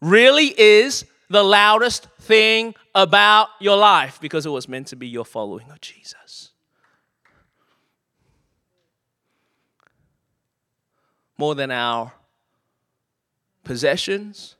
really 0.00 0.54
is 0.58 1.04
the 1.28 1.42
loudest 1.42 2.08
thing 2.20 2.74
about 2.94 3.48
your 3.60 3.76
life 3.76 4.20
because 4.20 4.46
it 4.46 4.50
was 4.50 4.68
meant 4.68 4.86
to 4.88 4.96
be 4.96 5.06
your 5.06 5.24
following 5.24 5.70
of 5.70 5.80
Jesus. 5.80 6.50
More 11.36 11.54
than 11.54 11.70
our 11.70 12.12
possessions, 13.62 14.56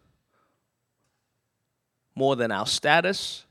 more 2.15 2.37
than 2.37 2.53
our 2.53 2.67
status, 2.67 3.45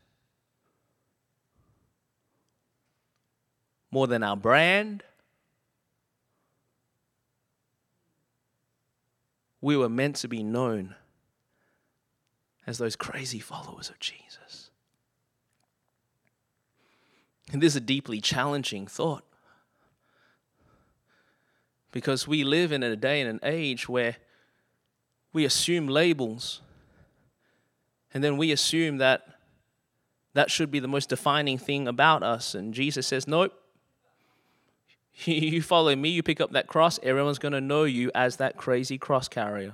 more 3.92 4.08
than 4.08 4.24
our 4.24 4.38
brand. 4.38 5.04
We 9.60 9.76
were 9.76 9.90
meant 9.90 10.18
to 10.18 10.28
be 10.28 10.44
known 10.44 10.96
as 12.68 12.78
those 12.78 12.98
crazy 12.98 13.40
followers 13.40 13.90
of 13.90 13.98
Jesus. 14.00 14.70
And 17.52 17.62
this 17.62 17.74
is 17.74 17.78
a 17.78 17.82
deeply 17.82 18.20
challenging 18.20 18.86
thought 18.86 19.24
because 21.94 22.28
we 22.28 22.44
live 22.44 22.74
in 22.74 22.84
a 22.84 22.96
day 22.98 23.22
and 23.22 23.30
an 23.30 23.40
age 23.42 23.88
where 23.88 24.18
we 25.32 25.46
assume 25.46 25.88
labels 25.88 26.62
and 28.14 28.24
then 28.24 28.38
we 28.38 28.52
assume 28.52 28.98
that 28.98 29.28
that 30.34 30.52
should 30.52 30.70
be 30.70 30.80
the 30.80 30.88
most 30.88 31.10
defining 31.10 31.58
thing 31.58 31.88
about 31.88 32.22
us. 32.22 32.54
And 32.54 32.74
Jesus 32.74 33.08
says, 33.08 33.28
Nope. 33.28 33.54
You 35.26 35.64
follow 35.64 35.96
me, 35.96 36.10
you 36.10 36.22
pick 36.22 36.40
up 36.40 36.52
that 36.52 36.68
cross, 36.68 37.00
everyone's 37.02 37.40
going 37.40 37.54
to 37.54 37.62
know 37.62 37.86
you 37.86 38.12
as 38.14 38.36
that 38.36 38.56
crazy 38.56 39.00
cross 39.00 39.28
carrier. 39.28 39.74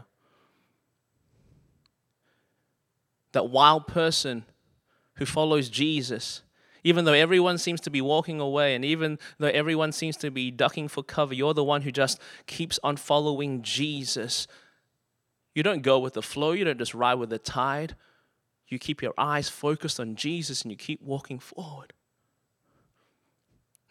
That 3.34 3.50
wild 3.50 3.86
person 3.88 4.46
who 5.16 5.26
follows 5.26 5.70
Jesus, 5.70 6.42
even 6.84 7.06
though 7.06 7.14
everyone 7.14 7.58
seems 7.58 7.82
to 7.82 7.90
be 7.90 8.02
walking 8.02 8.40
away 8.40 8.76
and 8.76 8.84
even 8.84 9.20
though 9.38 9.48
everyone 9.48 9.92
seems 9.92 10.18
to 10.18 10.32
be 10.32 10.50
ducking 10.50 10.88
for 10.88 11.04
cover, 11.04 11.34
you're 11.34 11.54
the 11.54 11.64
one 11.64 11.84
who 11.84 11.92
just 11.92 12.20
keeps 12.48 12.80
on 12.84 12.98
following 12.98 13.62
Jesus. 13.62 14.48
You 15.54 15.64
don't 15.64 15.82
go 15.82 16.00
with 16.00 16.14
the 16.14 16.22
flow, 16.22 16.52
you 16.52 16.66
don't 16.66 16.80
just 16.80 16.94
ride 16.94 17.16
with 17.16 17.30
the 17.30 17.40
tide. 17.40 17.96
You 18.68 18.80
keep 18.80 19.02
your 19.02 19.14
eyes 19.18 19.50
focused 19.50 20.00
on 20.00 20.16
Jesus 20.16 20.64
and 20.64 20.72
you 20.72 20.78
keep 20.78 21.02
walking 21.02 21.38
forward. 21.38 21.94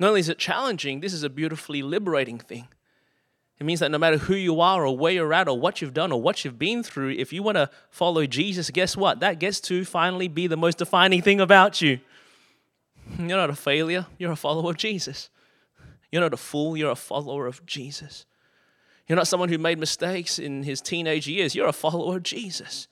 Not 0.01 0.09
only 0.09 0.21
is 0.21 0.29
it 0.29 0.39
challenging, 0.39 1.01
this 1.01 1.13
is 1.13 1.23
a 1.23 1.31
beautifully 1.31 1.83
liberating 1.83 2.39
thing. 2.39 2.69
It 3.63 3.65
means 3.65 3.79
that 3.79 3.93
no 3.93 3.99
matter 3.99 4.19
who 4.19 4.35
you 4.35 4.61
are 4.61 4.85
or 4.85 4.99
where 4.99 5.13
you're 5.13 5.33
at 5.33 5.47
or 5.47 5.57
what 5.57 5.81
you've 5.81 5.95
done 5.95 6.11
or 6.11 6.21
what 6.21 6.45
you've 6.45 6.59
been 6.59 6.83
through, 6.83 7.11
if 7.11 7.33
you 7.33 7.45
want 7.45 7.55
to 7.59 7.71
follow 7.91 8.27
Jesus, 8.27 8.71
guess 8.71 8.97
what? 8.97 9.21
That 9.21 9.39
gets 9.39 9.61
to 9.61 9.85
finally 9.85 10.27
be 10.27 10.49
the 10.49 10.57
most 10.57 10.79
defining 10.79 11.23
thing 11.23 11.41
about 11.41 11.81
you. 11.81 12.01
You're 13.17 13.29
not 13.29 13.51
a 13.51 13.55
failure, 13.55 14.07
you're 14.19 14.33
a 14.33 14.37
follower 14.37 14.71
of 14.71 14.79
Jesus. 14.79 15.31
You're 16.11 16.23
not 16.23 16.35
a 16.35 16.39
fool, 16.39 16.77
you're 16.77 16.91
a 16.91 16.97
follower 16.97 17.47
of 17.47 17.65
Jesus. 17.65 18.27
You're 19.07 19.15
not 19.15 19.29
someone 19.29 19.49
who 19.49 19.59
made 19.59 19.79
mistakes 19.79 20.41
in 20.41 20.65
his 20.65 20.81
teenage 20.81 21.29
years, 21.29 21.55
you're 21.55 21.69
a 21.69 21.73
follower 21.73 22.17
of 22.17 22.25
Jesus. 22.25 22.89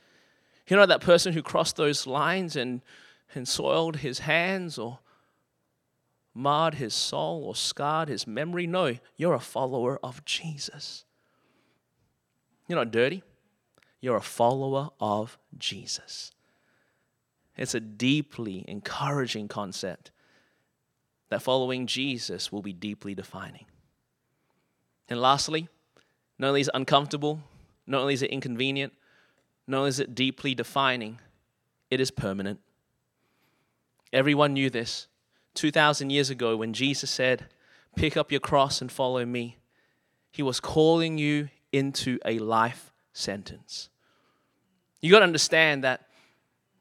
You're 0.69 0.79
not 0.79 0.89
that 0.89 1.01
person 1.01 1.33
who 1.33 1.43
crossed 1.43 1.75
those 1.75 2.07
lines 2.07 2.55
and, 2.55 2.81
and 3.35 3.49
soiled 3.49 3.97
his 3.97 4.21
hands 4.21 4.79
or 4.79 5.01
marred 6.35 6.75
his 6.75 6.95
soul 6.95 7.45
or 7.45 7.55
scarred 7.55 8.09
his 8.09 8.27
memory. 8.27 8.67
No, 8.67 8.97
you're 9.17 9.35
a 9.35 9.41
follower 9.41 9.99
of 10.03 10.25
Jesus. 10.25 11.05
You're 12.69 12.79
not 12.79 12.93
dirty, 12.93 13.23
you're 14.01 14.17
a 14.17 14.23
follower 14.23 14.91
of 15.01 15.39
Jesus. 15.59 16.31
It's 17.57 17.75
a 17.75 17.81
deeply 17.81 18.65
encouraging 18.69 19.49
concept 19.49 20.13
that 21.29 21.43
following 21.43 21.87
Jesus 21.87 22.51
will 22.51 22.63
be 22.63 22.73
deeply 22.73 23.15
defining. 23.15 23.67
And 25.09 25.21
lastly, 25.21 25.69
not 26.39 26.49
only 26.49 26.61
is 26.61 26.69
it 26.69 26.75
uncomfortable, 26.75 27.41
not 27.87 28.01
only 28.03 28.15
is 28.15 28.23
it 28.23 28.31
inconvenient, 28.31 28.93
not 29.67 29.79
only 29.79 29.89
is 29.89 30.01
it 30.01 30.15
deeply 30.15 30.55
defining, 30.55 31.19
it 31.91 32.01
is 32.01 32.11
permanent. 32.11 32.61
Everyone 34.13 34.55
knew 34.55 34.71
this. 34.71 35.09
2,000 35.55 36.11
years 36.11 36.31
ago 36.31 36.57
when 36.57 36.73
Jesus 36.73 37.11
said, 37.11 37.47
Pick 37.97 38.17
up 38.17 38.31
your 38.31 38.41
cross 38.41 38.81
and 38.81 38.91
follow 38.91 39.25
me, 39.25 39.59
he 40.31 40.43
was 40.43 40.61
calling 40.61 41.19
you 41.19 41.49
into 41.73 42.19
a 42.25 42.39
life 42.39 42.93
sentence. 43.13 43.89
You 45.01 45.11
got 45.11 45.21
to 45.21 45.25
understand 45.25 45.83
that 45.85 46.07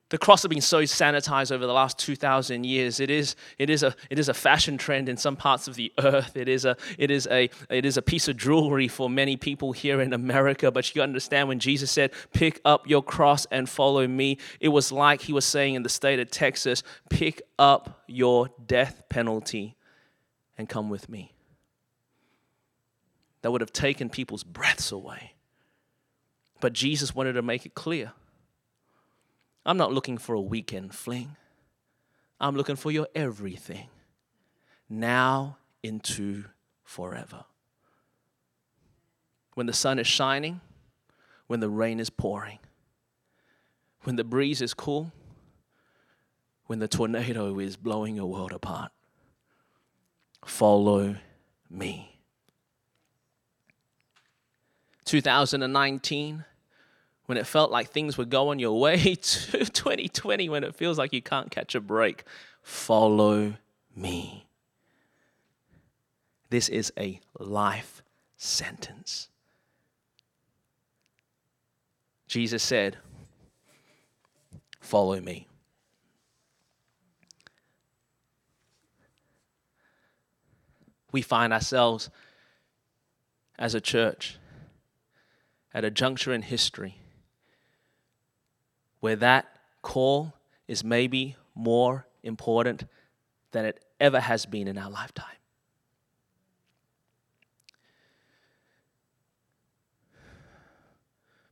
the 0.10 0.18
cross 0.18 0.42
has 0.42 0.50
been 0.50 0.62
so 0.62 0.82
sanitized 0.82 1.52
over 1.52 1.68
the 1.68 1.74
last 1.74 2.00
2,000 2.00 2.64
years. 2.64 3.00
It 3.00 3.12
is, 3.12 3.36
it, 3.60 3.70
is 3.70 3.84
a, 3.84 3.96
it 4.10 4.18
is 4.18 4.28
a 4.28 4.34
fashion 4.34 4.78
trend 4.78 5.08
in 5.08 5.18
some 5.18 5.36
parts 5.36 5.68
of 5.68 5.76
the 5.76 5.94
earth. 6.00 6.36
It 6.36 6.50
is, 6.50 6.66
a, 6.66 6.76
it, 6.98 7.12
is 7.12 7.28
a, 7.30 7.50
it 7.70 7.86
is 7.86 7.96
a 7.96 8.02
piece 8.02 8.28
of 8.28 8.36
jewelry 8.36 8.88
for 8.88 9.08
many 9.08 9.38
people 9.38 9.72
here 9.72 10.02
in 10.02 10.12
America. 10.12 10.72
But 10.72 10.96
you 10.96 11.04
understand 11.04 11.48
when 11.48 11.60
Jesus 11.60 11.92
said, 11.92 12.12
Pick 12.34 12.60
up 12.66 12.90
your 12.90 13.04
cross 13.04 13.46
and 13.52 13.70
follow 13.70 14.08
me, 14.08 14.40
it 14.60 14.70
was 14.70 14.92
like 14.92 15.22
he 15.22 15.34
was 15.34 15.46
saying 15.46 15.76
in 15.76 15.84
the 15.84 15.90
state 15.90 16.20
of 16.20 16.32
Texas, 16.32 16.82
Pick 17.10 17.44
up 17.60 18.04
your 18.08 18.50
death 18.66 19.04
penalty 19.10 19.76
and 20.58 20.68
come 20.68 20.90
with 20.90 21.08
me. 21.08 21.36
That 23.44 23.52
would 23.52 23.62
have 23.62 23.72
taken 23.72 24.10
people's 24.10 24.44
breaths 24.44 24.92
away. 24.92 25.34
But 26.62 26.74
Jesus 26.74 27.14
wanted 27.14 27.34
to 27.34 27.42
make 27.44 27.66
it 27.68 27.76
clear 27.76 28.12
I'm 29.66 29.78
not 29.78 29.94
looking 29.94 30.18
for 30.18 30.34
a 30.34 30.42
weekend 30.42 30.94
fling. 30.94 31.36
I'm 32.40 32.56
looking 32.56 32.76
for 32.76 32.92
your 32.92 33.08
everything, 33.14 33.90
now 34.90 35.58
into 35.84 36.46
forever. 36.84 37.44
When 39.56 39.66
the 39.66 39.74
sun 39.74 40.00
is 40.00 40.08
shining, 40.08 40.62
when 41.48 41.60
the 41.60 41.70
rain 41.70 42.00
is 42.00 42.10
pouring, 42.10 42.60
when 44.04 44.16
the 44.16 44.24
breeze 44.24 44.62
is 44.62 44.74
cool, 44.74 45.12
when 46.68 46.80
the 46.80 46.88
tornado 46.88 47.60
is 47.60 47.76
blowing 47.76 48.16
your 48.16 48.28
world 48.28 48.54
apart. 48.54 48.92
Follow 50.46 51.16
me. 51.70 52.20
2019 55.06 56.46
when 57.30 57.38
it 57.38 57.46
felt 57.46 57.70
like 57.70 57.92
things 57.92 58.18
were 58.18 58.26
going 58.26 58.58
your 58.58 58.80
way, 58.80 58.98
to 59.22 59.64
2020 59.64 60.50
when 60.50 60.64
it 60.64 60.74
feels 60.74 60.98
like 60.98 61.14
you 61.14 61.22
can't 61.22 61.52
catch 61.52 61.76
a 61.76 61.80
break. 61.80 62.24
Follow 62.64 63.54
me. 63.96 64.48
This 66.50 66.70
is 66.70 66.92
a 66.98 67.20
life 67.38 68.02
sentence. 68.36 69.30
Jesus 72.28 72.64
said, 72.64 72.98
Follow 74.82 75.22
me. 75.22 75.46
We 81.12 81.22
find 81.22 81.54
ourselves 81.54 82.10
as 83.60 83.76
a 83.76 83.82
church 83.82 84.40
at 85.72 85.86
a 85.86 85.92
juncture 85.92 86.34
in 86.34 86.42
history 86.42 86.96
where 89.00 89.16
that 89.16 89.48
call 89.82 90.34
is 90.68 90.84
maybe 90.84 91.36
more 91.56 92.06
important 92.24 92.86
than 93.52 93.66
it 93.66 93.84
ever 94.00 94.20
has 94.20 94.46
been 94.46 94.68
in 94.68 94.78
our 94.78 94.90
lifetime. 94.90 95.26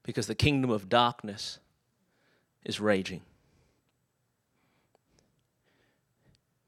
Because 0.03 0.27
the 0.27 0.35
kingdom 0.35 0.69
of 0.69 0.87
darkness 0.87 1.59
is 2.63 2.79
raging. 2.79 3.21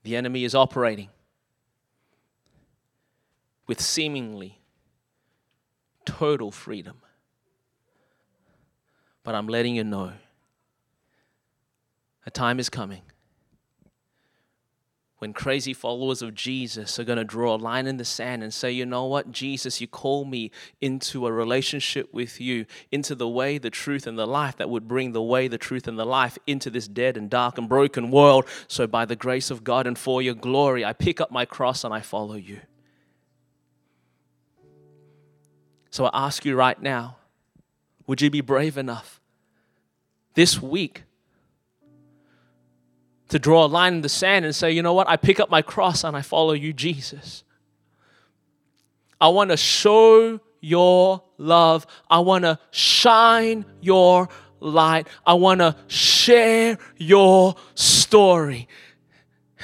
The 0.04 0.16
enemy 0.16 0.44
is 0.44 0.56
operating 0.56 1.10
with 3.68 3.80
seemingly 3.80 4.60
total 6.06 6.52
freedom. 6.52 6.98
But 9.24 9.36
I'm 9.36 9.48
letting 9.48 9.76
you 9.76 9.84
know 9.84 10.14
a 12.30 12.32
time 12.32 12.60
is 12.60 12.70
coming 12.70 13.02
when 15.18 15.34
crazy 15.34 15.74
followers 15.74 16.22
of 16.22 16.36
Jesus 16.36 17.00
are 17.00 17.04
going 17.04 17.18
to 17.18 17.26
draw 17.26 17.56
a 17.56 17.58
line 17.58 17.88
in 17.88 17.98
the 17.98 18.06
sand 18.06 18.44
and 18.44 18.54
say, 18.54 18.72
you 18.72 18.86
know 18.86 19.06
what, 19.06 19.32
Jesus, 19.32 19.82
you 19.82 19.88
call 19.88 20.26
me 20.26 20.52
into 20.80 21.26
a 21.26 21.32
relationship 21.32 22.14
with 22.14 22.40
you, 22.40 22.68
into 22.92 23.16
the 23.16 23.28
way, 23.28 23.58
the 23.58 23.72
truth, 23.72 24.06
and 24.06 24.18
the 24.18 24.28
life 24.28 24.58
that 24.58 24.70
would 24.70 24.88
bring 24.88 25.12
the 25.12 25.22
way, 25.24 25.50
the 25.50 25.58
truth, 25.58 25.90
and 25.90 26.00
the 26.00 26.06
life 26.06 26.38
into 26.46 26.70
this 26.70 26.88
dead 26.88 27.18
and 27.18 27.32
dark 27.32 27.58
and 27.58 27.68
broken 27.68 28.12
world. 28.12 28.46
So, 28.70 28.88
by 28.88 29.06
the 29.06 29.18
grace 29.18 29.52
of 29.52 29.66
God 29.66 29.88
and 29.88 29.98
for 29.98 30.22
your 30.22 30.36
glory, 30.36 30.86
I 30.86 30.94
pick 30.94 31.20
up 31.20 31.32
my 31.32 31.44
cross 31.44 31.84
and 31.84 31.94
I 31.94 32.00
follow 32.00 32.36
you. 32.36 32.62
So, 35.90 36.06
I 36.06 36.28
ask 36.28 36.46
you 36.46 36.56
right 36.56 36.80
now 36.82 37.18
would 38.08 38.22
you 38.22 38.30
be 38.30 38.42
brave 38.42 38.78
enough 38.78 39.20
this 40.34 40.62
week 40.62 41.04
to 43.30 43.40
draw 43.40 43.66
a 43.66 43.68
line 43.68 43.96
in 43.96 44.02
the 44.02 44.10
sand 44.10 44.46
and 44.46 44.56
say, 44.56 44.72
you 44.72 44.82
know 44.82 44.94
what, 44.94 45.08
I 45.08 45.18
pick 45.18 45.40
up 45.40 45.50
my 45.50 45.62
cross 45.62 46.04
and 46.04 46.16
I 46.16 46.22
follow 46.22 46.54
you, 46.54 46.74
Jesus. 46.74 47.44
I 49.22 49.30
want 49.30 49.52
to 49.52 49.58
show 49.58 50.40
your 50.62 51.24
love. 51.38 51.88
I 52.10 52.20
want 52.20 52.44
to 52.44 52.60
shine 52.72 53.66
your 53.82 54.30
light. 54.60 55.08
I 55.26 55.34
want 55.36 55.60
to 55.60 55.76
share 55.88 56.78
your 56.98 57.56
story. 57.76 58.68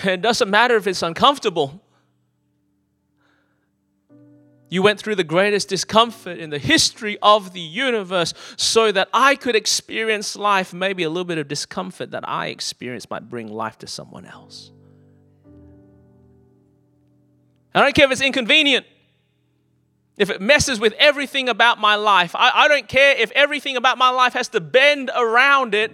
It 0.03 0.21
doesn't 0.21 0.49
matter 0.49 0.75
if 0.75 0.87
it's 0.87 1.01
uncomfortable. 1.01 1.81
You 4.75 4.81
went 4.81 4.99
through 4.99 5.15
the 5.15 5.23
greatest 5.23 5.69
discomfort 5.69 6.37
in 6.37 6.49
the 6.49 6.59
history 6.59 7.17
of 7.21 7.53
the 7.53 7.61
universe 7.61 8.33
so 8.57 8.91
that 8.91 9.07
I 9.13 9.35
could 9.35 9.55
experience 9.55 10.35
life. 10.35 10.73
Maybe 10.73 11.03
a 11.03 11.09
little 11.09 11.23
bit 11.23 11.37
of 11.37 11.47
discomfort 11.47 12.11
that 12.11 12.27
I 12.27 12.47
experience 12.47 13.09
might 13.09 13.29
bring 13.29 13.47
life 13.47 13.77
to 13.77 13.87
someone 13.87 14.25
else. 14.25 14.73
I 17.73 17.83
don't 17.83 17.95
care 17.95 18.03
if 18.03 18.11
it's 18.11 18.19
inconvenient, 18.19 18.85
if 20.17 20.29
it 20.29 20.41
messes 20.41 20.77
with 20.77 20.91
everything 20.99 21.47
about 21.47 21.79
my 21.79 21.95
life. 21.95 22.35
I, 22.35 22.51
I 22.53 22.67
don't 22.67 22.89
care 22.89 23.15
if 23.15 23.31
everything 23.31 23.77
about 23.77 23.97
my 23.97 24.09
life 24.09 24.33
has 24.33 24.49
to 24.49 24.59
bend 24.59 25.09
around 25.15 25.73
it. 25.73 25.93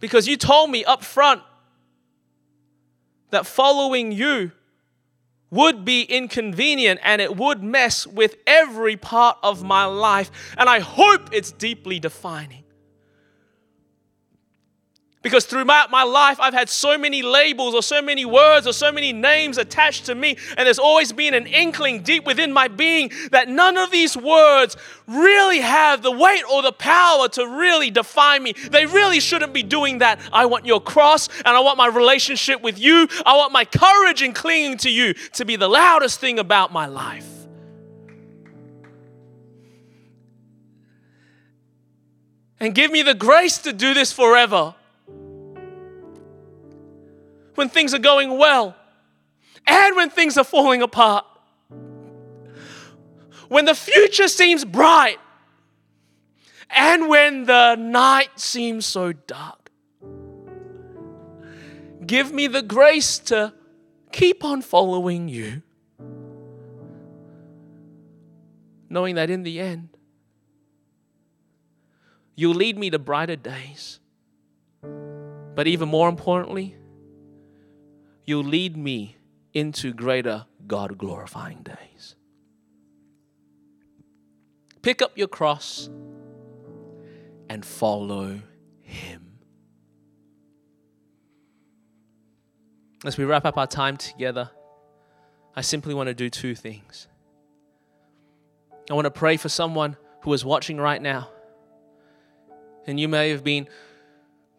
Because 0.00 0.26
you 0.26 0.36
told 0.36 0.70
me 0.70 0.84
up 0.84 1.04
front 1.04 1.40
that 3.30 3.46
following 3.46 4.10
you 4.10 4.50
would 5.52 5.84
be 5.84 6.02
inconvenient 6.02 6.98
and 7.04 7.22
it 7.22 7.36
would 7.36 7.62
mess 7.62 8.06
with 8.06 8.36
every 8.46 8.96
part 8.96 9.38
of 9.42 9.62
my 9.62 9.84
life. 9.84 10.30
And 10.58 10.68
I 10.68 10.80
hope 10.80 11.28
it's 11.30 11.52
deeply 11.52 12.00
defining. 12.00 12.61
Because 15.22 15.46
throughout 15.46 15.90
my 15.90 16.02
life, 16.02 16.40
I've 16.40 16.52
had 16.52 16.68
so 16.68 16.98
many 16.98 17.22
labels 17.22 17.74
or 17.74 17.82
so 17.82 18.02
many 18.02 18.24
words 18.24 18.66
or 18.66 18.72
so 18.72 18.90
many 18.90 19.12
names 19.12 19.56
attached 19.56 20.06
to 20.06 20.16
me, 20.16 20.36
and 20.56 20.66
there's 20.66 20.80
always 20.80 21.12
been 21.12 21.32
an 21.32 21.46
inkling 21.46 22.02
deep 22.02 22.26
within 22.26 22.52
my 22.52 22.66
being 22.66 23.12
that 23.30 23.48
none 23.48 23.76
of 23.76 23.92
these 23.92 24.16
words 24.16 24.76
really 25.06 25.60
have 25.60 26.02
the 26.02 26.10
weight 26.10 26.42
or 26.52 26.62
the 26.62 26.72
power 26.72 27.28
to 27.28 27.46
really 27.46 27.90
define 27.90 28.42
me. 28.42 28.52
They 28.70 28.84
really 28.84 29.20
shouldn't 29.20 29.52
be 29.52 29.62
doing 29.62 29.98
that. 29.98 30.18
I 30.32 30.46
want 30.46 30.66
your 30.66 30.80
cross, 30.80 31.28
and 31.38 31.48
I 31.48 31.60
want 31.60 31.78
my 31.78 31.86
relationship 31.86 32.60
with 32.60 32.80
you. 32.80 33.06
I 33.24 33.36
want 33.36 33.52
my 33.52 33.64
courage 33.64 34.22
in 34.22 34.32
clinging 34.32 34.78
to 34.78 34.90
you 34.90 35.14
to 35.34 35.44
be 35.44 35.54
the 35.54 35.68
loudest 35.68 36.18
thing 36.18 36.40
about 36.40 36.72
my 36.72 36.86
life. 36.86 37.28
And 42.58 42.74
give 42.74 42.90
me 42.90 43.02
the 43.02 43.14
grace 43.14 43.58
to 43.58 43.72
do 43.72 43.94
this 43.94 44.12
forever 44.12 44.74
when 47.54 47.68
things 47.68 47.94
are 47.94 47.98
going 47.98 48.38
well 48.38 48.76
and 49.66 49.96
when 49.96 50.10
things 50.10 50.36
are 50.36 50.44
falling 50.44 50.82
apart. 50.82 51.24
When 53.48 53.64
the 53.64 53.74
future 53.74 54.28
seems 54.28 54.64
bright 54.64 55.18
and 56.70 57.08
when 57.08 57.44
the 57.44 57.76
night 57.76 58.40
seems 58.40 58.86
so 58.86 59.12
dark. 59.12 59.70
Give 62.04 62.32
me 62.32 62.46
the 62.46 62.62
grace 62.62 63.18
to 63.18 63.52
keep 64.10 64.44
on 64.44 64.62
following 64.62 65.28
you, 65.28 65.62
knowing 68.88 69.14
that 69.14 69.30
in 69.30 69.42
the 69.42 69.60
end, 69.60 69.90
you'll 72.34 72.54
lead 72.54 72.76
me 72.76 72.90
to 72.90 72.98
brighter 72.98 73.36
days. 73.36 74.00
But 75.54 75.66
even 75.66 75.88
more 75.88 76.08
importantly, 76.08 76.74
you'll 78.24 78.44
lead 78.44 78.76
me 78.76 79.16
into 79.52 79.92
greater 79.92 80.46
God 80.66 80.98
glorifying 80.98 81.62
days. 81.62 82.16
Pick 84.82 85.02
up 85.02 85.16
your 85.16 85.28
cross 85.28 85.88
and 87.48 87.64
follow 87.64 88.40
Him. 88.80 89.38
As 93.04 93.16
we 93.16 93.24
wrap 93.24 93.44
up 93.44 93.58
our 93.58 93.66
time 93.66 93.96
together, 93.96 94.50
I 95.54 95.60
simply 95.60 95.92
want 95.92 96.08
to 96.08 96.14
do 96.14 96.30
two 96.30 96.54
things. 96.54 97.08
I 98.90 98.94
want 98.94 99.04
to 99.06 99.10
pray 99.10 99.36
for 99.36 99.48
someone 99.48 99.96
who 100.22 100.32
is 100.32 100.44
watching 100.44 100.78
right 100.78 101.00
now. 101.00 101.28
And 102.86 102.98
you 102.98 103.08
may 103.08 103.30
have 103.30 103.44
been 103.44 103.68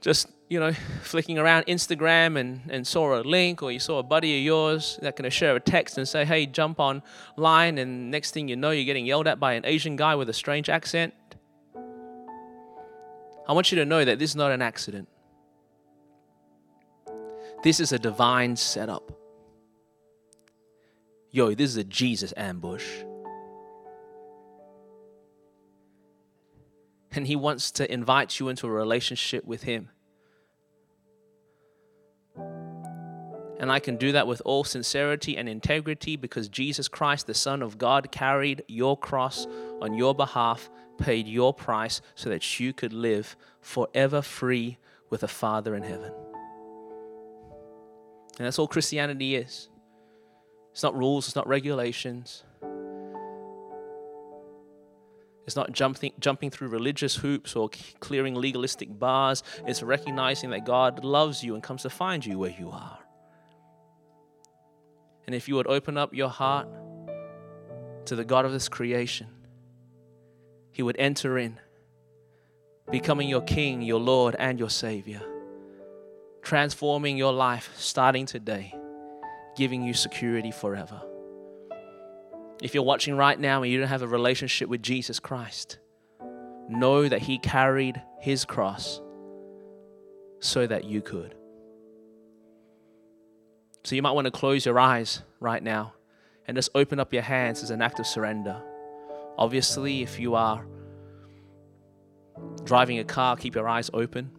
just 0.02 0.28
you 0.54 0.60
know, 0.60 0.72
flicking 1.02 1.40
around 1.40 1.66
Instagram 1.66 2.40
and, 2.40 2.62
and 2.70 2.86
saw 2.86 3.20
a 3.20 3.24
link, 3.24 3.64
or 3.64 3.72
you 3.72 3.80
saw 3.80 3.98
a 3.98 4.04
buddy 4.04 4.38
of 4.38 4.44
yours 4.44 5.00
that 5.02 5.16
can 5.16 5.28
share 5.32 5.56
a 5.56 5.60
text 5.60 5.98
and 5.98 6.08
say, 6.08 6.26
hey, 6.26 6.46
jump 6.46 6.80
online, 6.80 7.80
and 7.80 8.12
next 8.12 8.36
thing 8.36 8.48
you 8.48 8.56
know, 8.56 8.70
you're 8.70 8.86
getting 8.86 9.08
yelled 9.08 9.26
at 9.26 9.40
by 9.40 9.54
an 9.54 9.66
Asian 9.66 9.96
guy 9.96 10.14
with 10.14 10.30
a 10.30 10.34
strange 10.34 10.70
accent. 10.70 11.12
I 13.48 13.54
want 13.54 13.72
you 13.72 13.80
to 13.80 13.86
know 13.86 14.06
that 14.06 14.20
this 14.20 14.30
is 14.30 14.36
not 14.36 14.52
an 14.52 14.62
accident. 14.62 15.10
This 17.64 17.80
is 17.80 17.92
a 17.92 17.98
divine 17.98 18.56
setup. 18.56 19.12
Yo, 21.32 21.56
this 21.56 21.72
is 21.72 21.78
a 21.78 21.84
Jesus 21.84 22.32
ambush. 22.38 22.86
And 27.12 27.26
he 27.26 27.36
wants 27.36 27.72
to 27.72 27.92
invite 27.92 28.40
you 28.40 28.50
into 28.50 28.68
a 28.68 28.72
relationship 28.72 29.46
with 29.46 29.64
him. 29.64 29.90
And 33.60 33.72
I 33.72 33.80
can 33.80 33.98
do 33.98 34.12
that 34.14 34.28
with 34.28 34.42
all 34.46 34.64
sincerity 34.64 35.38
and 35.38 35.48
integrity 35.48 36.16
because 36.16 36.50
Jesus 36.50 36.88
Christ, 36.88 37.28
the 37.28 37.34
Son 37.34 37.62
of 37.62 37.78
God, 37.78 38.12
carried 38.12 38.64
your 38.68 38.98
cross 38.98 39.46
on 39.82 39.94
your 39.94 40.16
behalf, 40.16 40.70
paid 40.98 41.28
your 41.28 41.54
price 41.54 42.02
so 42.16 42.30
that 42.30 42.60
you 42.60 42.74
could 42.74 42.94
live 42.94 43.36
forever 43.62 44.22
free 44.22 44.78
with 45.10 45.24
a 45.24 45.28
Father 45.28 45.76
in 45.76 45.84
heaven. 45.84 46.12
And 48.38 48.48
that's 48.48 48.58
all 48.58 48.68
Christianity 48.68 49.36
is. 49.36 49.70
It's 50.72 50.82
not 50.82 50.98
rules, 50.98 51.28
it's 51.28 51.36
not 51.36 51.48
regulations. 51.48 52.44
It's 55.46 55.56
not 55.56 55.72
jumping, 55.74 56.14
jumping 56.20 56.50
through 56.50 56.70
religious 56.70 57.18
hoops 57.18 57.56
or 57.56 57.70
clearing 58.00 58.34
legalistic 58.34 58.98
bars. 58.98 59.44
It's 59.68 59.84
recognizing 59.84 60.50
that 60.52 60.66
God 60.66 61.04
loves 61.04 61.44
you 61.44 61.54
and 61.54 61.62
comes 61.62 61.84
to 61.84 61.90
find 61.90 62.26
you 62.26 62.40
where 62.40 62.56
you 62.58 62.72
are. 62.72 63.00
And 65.26 65.36
if 65.36 65.48
you 65.48 65.56
would 65.56 65.68
open 65.68 65.98
up 65.98 66.14
your 66.14 66.30
heart 66.30 66.68
to 68.06 68.16
the 68.16 68.26
God 68.26 68.46
of 68.46 68.52
this 68.52 68.68
creation, 68.68 69.28
He 70.72 70.84
would 70.84 70.98
enter 71.00 71.38
in, 71.38 71.60
becoming 72.92 73.30
your 73.30 73.42
King, 73.42 73.82
your 73.82 74.00
Lord, 74.00 74.36
and 74.38 74.60
your 74.60 74.70
Savior, 74.70 75.22
transforming 76.42 77.18
your 77.18 77.34
life 77.34 77.70
starting 77.78 78.26
today, 78.26 78.76
giving 79.56 79.84
you 79.84 79.94
security 79.94 80.52
forever. 80.52 81.02
If 82.62 82.74
you're 82.74 82.84
watching 82.84 83.16
right 83.16 83.40
now 83.40 83.64
and 83.64 83.72
you 83.72 83.80
don't 83.80 83.88
have 83.88 84.02
a 84.02 84.08
relationship 84.08 84.70
with 84.70 84.82
Jesus 84.82 85.20
Christ, 85.20 85.80
know 86.70 87.08
that 87.08 87.22
He 87.22 87.38
carried 87.38 88.02
His 88.20 88.46
cross 88.46 89.02
so 90.40 90.68
that 90.68 90.84
you 90.84 91.02
could. 91.02 91.36
So 93.84 93.96
you 93.96 94.02
might 94.02 94.12
want 94.12 94.26
to 94.26 94.32
close 94.32 94.66
your 94.66 94.80
eyes 94.80 95.22
right 95.40 95.62
now 95.62 95.94
and 96.48 96.56
just 96.56 96.70
open 96.74 97.00
up 97.00 97.14
your 97.14 97.22
hands 97.22 97.64
as 97.64 97.70
an 97.70 97.82
act 97.82 98.00
of 98.00 98.08
surrender. 98.08 98.62
Obviously, 99.38 100.02
if 100.02 100.20
you 100.20 100.36
are 100.36 100.66
driving 102.64 103.00
a 103.00 103.04
car, 103.04 103.36
keep 103.36 103.56
your 103.56 103.68
eyes 103.68 103.90
open. 103.94 104.32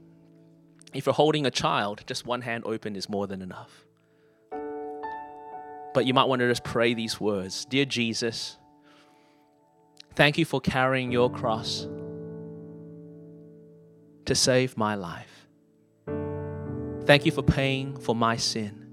If 0.95 1.07
you're 1.07 1.15
holding 1.15 1.45
a 1.45 1.51
child, 1.51 2.05
just 2.07 2.25
one 2.25 2.43
hand 2.43 2.65
open 2.67 2.97
is 2.97 3.09
more 3.09 3.27
than 3.27 3.43
enough. 3.43 3.85
But 5.93 6.07
you 6.07 6.15
might 6.15 6.25
want 6.25 6.41
to 6.41 6.49
just 6.49 6.65
pray 6.65 6.95
these 6.95 7.21
words 7.21 7.65
Dear 7.67 7.85
Jesus, 7.85 8.57
thank 10.15 10.39
you 10.39 10.45
for 10.45 10.61
carrying 10.61 11.13
your 11.13 11.31
cross 11.31 11.87
to 14.25 14.35
save 14.35 14.77
my 14.79 14.95
life. 14.95 15.49
Thank 17.05 17.27
you 17.27 17.33
for 17.33 17.43
paying 17.43 17.99
for 17.99 18.15
my 18.15 18.37
sin. 18.37 18.84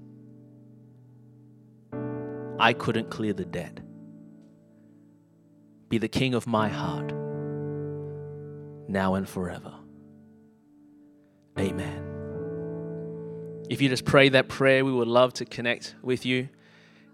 I 2.62 2.74
couldn't 2.74 3.10
clear 3.10 3.32
the 3.32 3.44
debt. 3.44 3.80
Be 5.88 5.98
the 5.98 6.06
king 6.06 6.34
of 6.34 6.46
my 6.46 6.68
heart, 6.68 7.12
now 8.88 9.16
and 9.16 9.28
forever. 9.28 9.74
Amen. 11.58 12.04
If 13.68 13.82
you 13.82 13.88
just 13.88 14.04
pray 14.04 14.28
that 14.28 14.48
prayer, 14.48 14.84
we 14.84 14.92
would 14.92 15.08
love 15.08 15.34
to 15.34 15.44
connect 15.44 15.96
with 16.02 16.24
you 16.24 16.48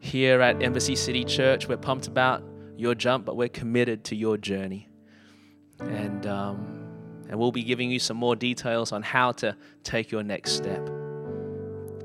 here 0.01 0.43
at 0.43 0.63
Embassy 0.63 0.95
City 0.95 1.25
Church. 1.25 1.67
We're 1.67 1.79
pumped 1.79 2.09
about 2.09 2.45
your 2.77 2.95
jump, 2.95 3.25
but 3.25 3.35
we're 3.35 3.49
committed 3.49 4.05
to 4.05 4.15
your 4.15 4.37
journey. 4.37 4.91
And, 5.81 6.27
um, 6.27 7.25
and 7.31 7.39
we'll 7.39 7.53
be 7.53 7.65
giving 7.65 7.91
you 7.91 8.01
some 8.01 8.19
more 8.19 8.37
details 8.37 8.93
on 8.93 9.03
how 9.03 9.33
to 9.33 9.57
take 9.83 10.11
your 10.11 10.23
next 10.23 10.53
step. 10.53 10.87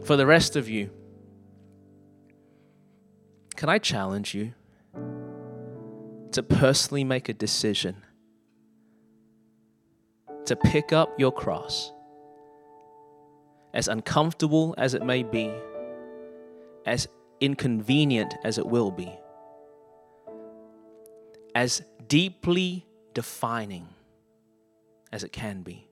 For 0.06 0.16
the 0.16 0.26
rest 0.26 0.56
of 0.56 0.70
you, 0.70 0.92
can 3.56 3.70
I 3.70 3.78
challenge 3.78 4.34
you 4.34 4.54
to 6.32 6.44
personally 6.44 7.04
make 7.04 7.30
a 7.30 7.34
decision 7.34 7.98
to 10.46 10.56
pick 10.56 10.92
up 10.92 11.18
your 11.20 11.32
cross, 11.32 11.92
as 13.74 13.88
uncomfortable 13.88 14.76
as 14.78 14.94
it 14.94 15.06
may 15.06 15.24
be, 15.24 15.52
as 16.86 17.08
inconvenient 17.40 18.36
as 18.44 18.58
it 18.58 18.66
will 18.66 18.92
be, 18.92 19.12
as 21.56 21.82
deeply 22.08 22.86
defining 23.14 23.88
as 25.12 25.24
it 25.24 25.32
can 25.32 25.62
be, 25.62 25.88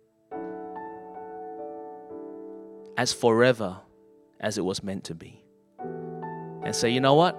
as 2.98 3.14
forever 3.14 3.78
as 4.40 4.58
it 4.58 4.66
was 4.66 4.84
meant 4.84 5.04
to 5.06 5.16
be, 5.16 5.42
and 6.64 6.76
say, 6.76 6.90
you 6.90 7.00
know 7.00 7.14
what? 7.14 7.38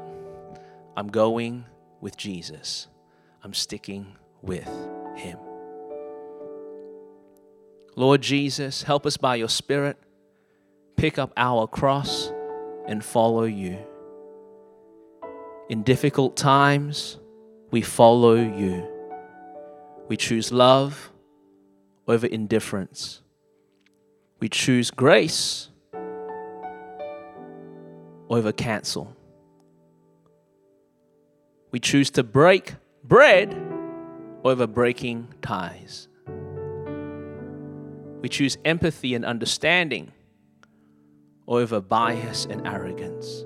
I'm 0.97 1.09
going 1.09 1.65
with 2.01 2.17
Jesus. 2.17 2.89
I'm 3.43 3.55
sticking 3.55 4.17
with 4.43 4.69
Him. 5.17 5.39
Lord 7.97 8.23
Jesus, 8.23 8.83
help 8.83 9.07
us 9.07 9.17
by 9.17 9.37
your 9.37 9.49
Spirit 9.49 9.99
pick 10.97 11.19
up 11.19 11.33
our 11.37 11.67
cross 11.67 12.33
and 12.87 13.05
follow 13.05 13.43
you. 13.43 13.77
In 15.69 15.83
difficult 15.83 16.37
times, 16.37 17.19
we 17.71 17.83
follow 17.83 18.35
you. 18.35 18.87
We 20.09 20.17
choose 20.17 20.53
love 20.53 21.11
over 22.07 22.27
indifference. 22.27 23.21
We 24.41 24.49
choose 24.49 24.91
grace 24.91 25.71
over 28.29 28.53
cancel. 28.53 29.17
We 31.73 31.81
choose 31.81 32.11
to 32.11 32.23
break 32.23 32.75
bread 33.03 33.57
over 34.45 34.67
breaking 34.67 35.29
ties. 35.41 36.07
We 38.21 38.29
choose 38.29 38.59
empathy 38.65 39.15
and 39.15 39.25
understanding 39.25 40.13
over 41.49 41.81
bias 41.81 42.47
and 42.49 42.67
arrogance. 42.67 43.45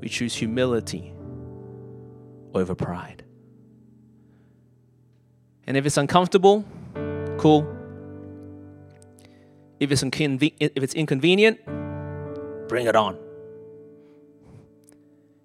We 0.00 0.08
choose 0.08 0.34
humility 0.34 1.14
over 2.54 2.74
pride. 2.74 3.24
And 5.66 5.76
if 5.76 5.86
it's 5.86 5.96
uncomfortable, 5.96 6.64
cool. 7.38 7.66
If 9.80 9.90
it's, 9.90 10.04
inconven- 10.04 10.54
if 10.60 10.82
it's 10.82 10.94
inconvenient, 10.94 11.64
bring 12.68 12.86
it 12.86 12.94
on. 12.94 13.18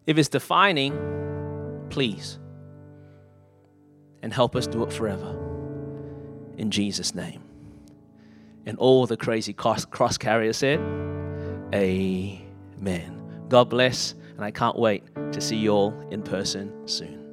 If 0.08 0.18
it's 0.18 0.30
defining, 0.30 0.94
please. 1.90 2.40
And 4.24 4.34
help 4.34 4.56
us 4.56 4.66
do 4.66 4.84
it 4.84 4.92
forever. 4.92 5.36
In 6.58 6.72
Jesus' 6.72 7.14
name. 7.14 7.44
And 8.66 8.78
all 8.80 9.06
the 9.06 9.18
crazy 9.18 9.54
cross, 9.54 9.86
cross 9.86 10.18
carriers 10.18 10.58
said, 10.58 10.80
Amen. 11.74 13.46
God 13.50 13.70
bless, 13.70 14.16
and 14.36 14.44
I 14.44 14.52
can't 14.52 14.80
wait 14.80 15.04
to 15.34 15.42
see 15.42 15.58
you 15.58 15.72
all 15.72 16.08
in 16.10 16.24
person 16.24 16.88
soon. 16.88 17.27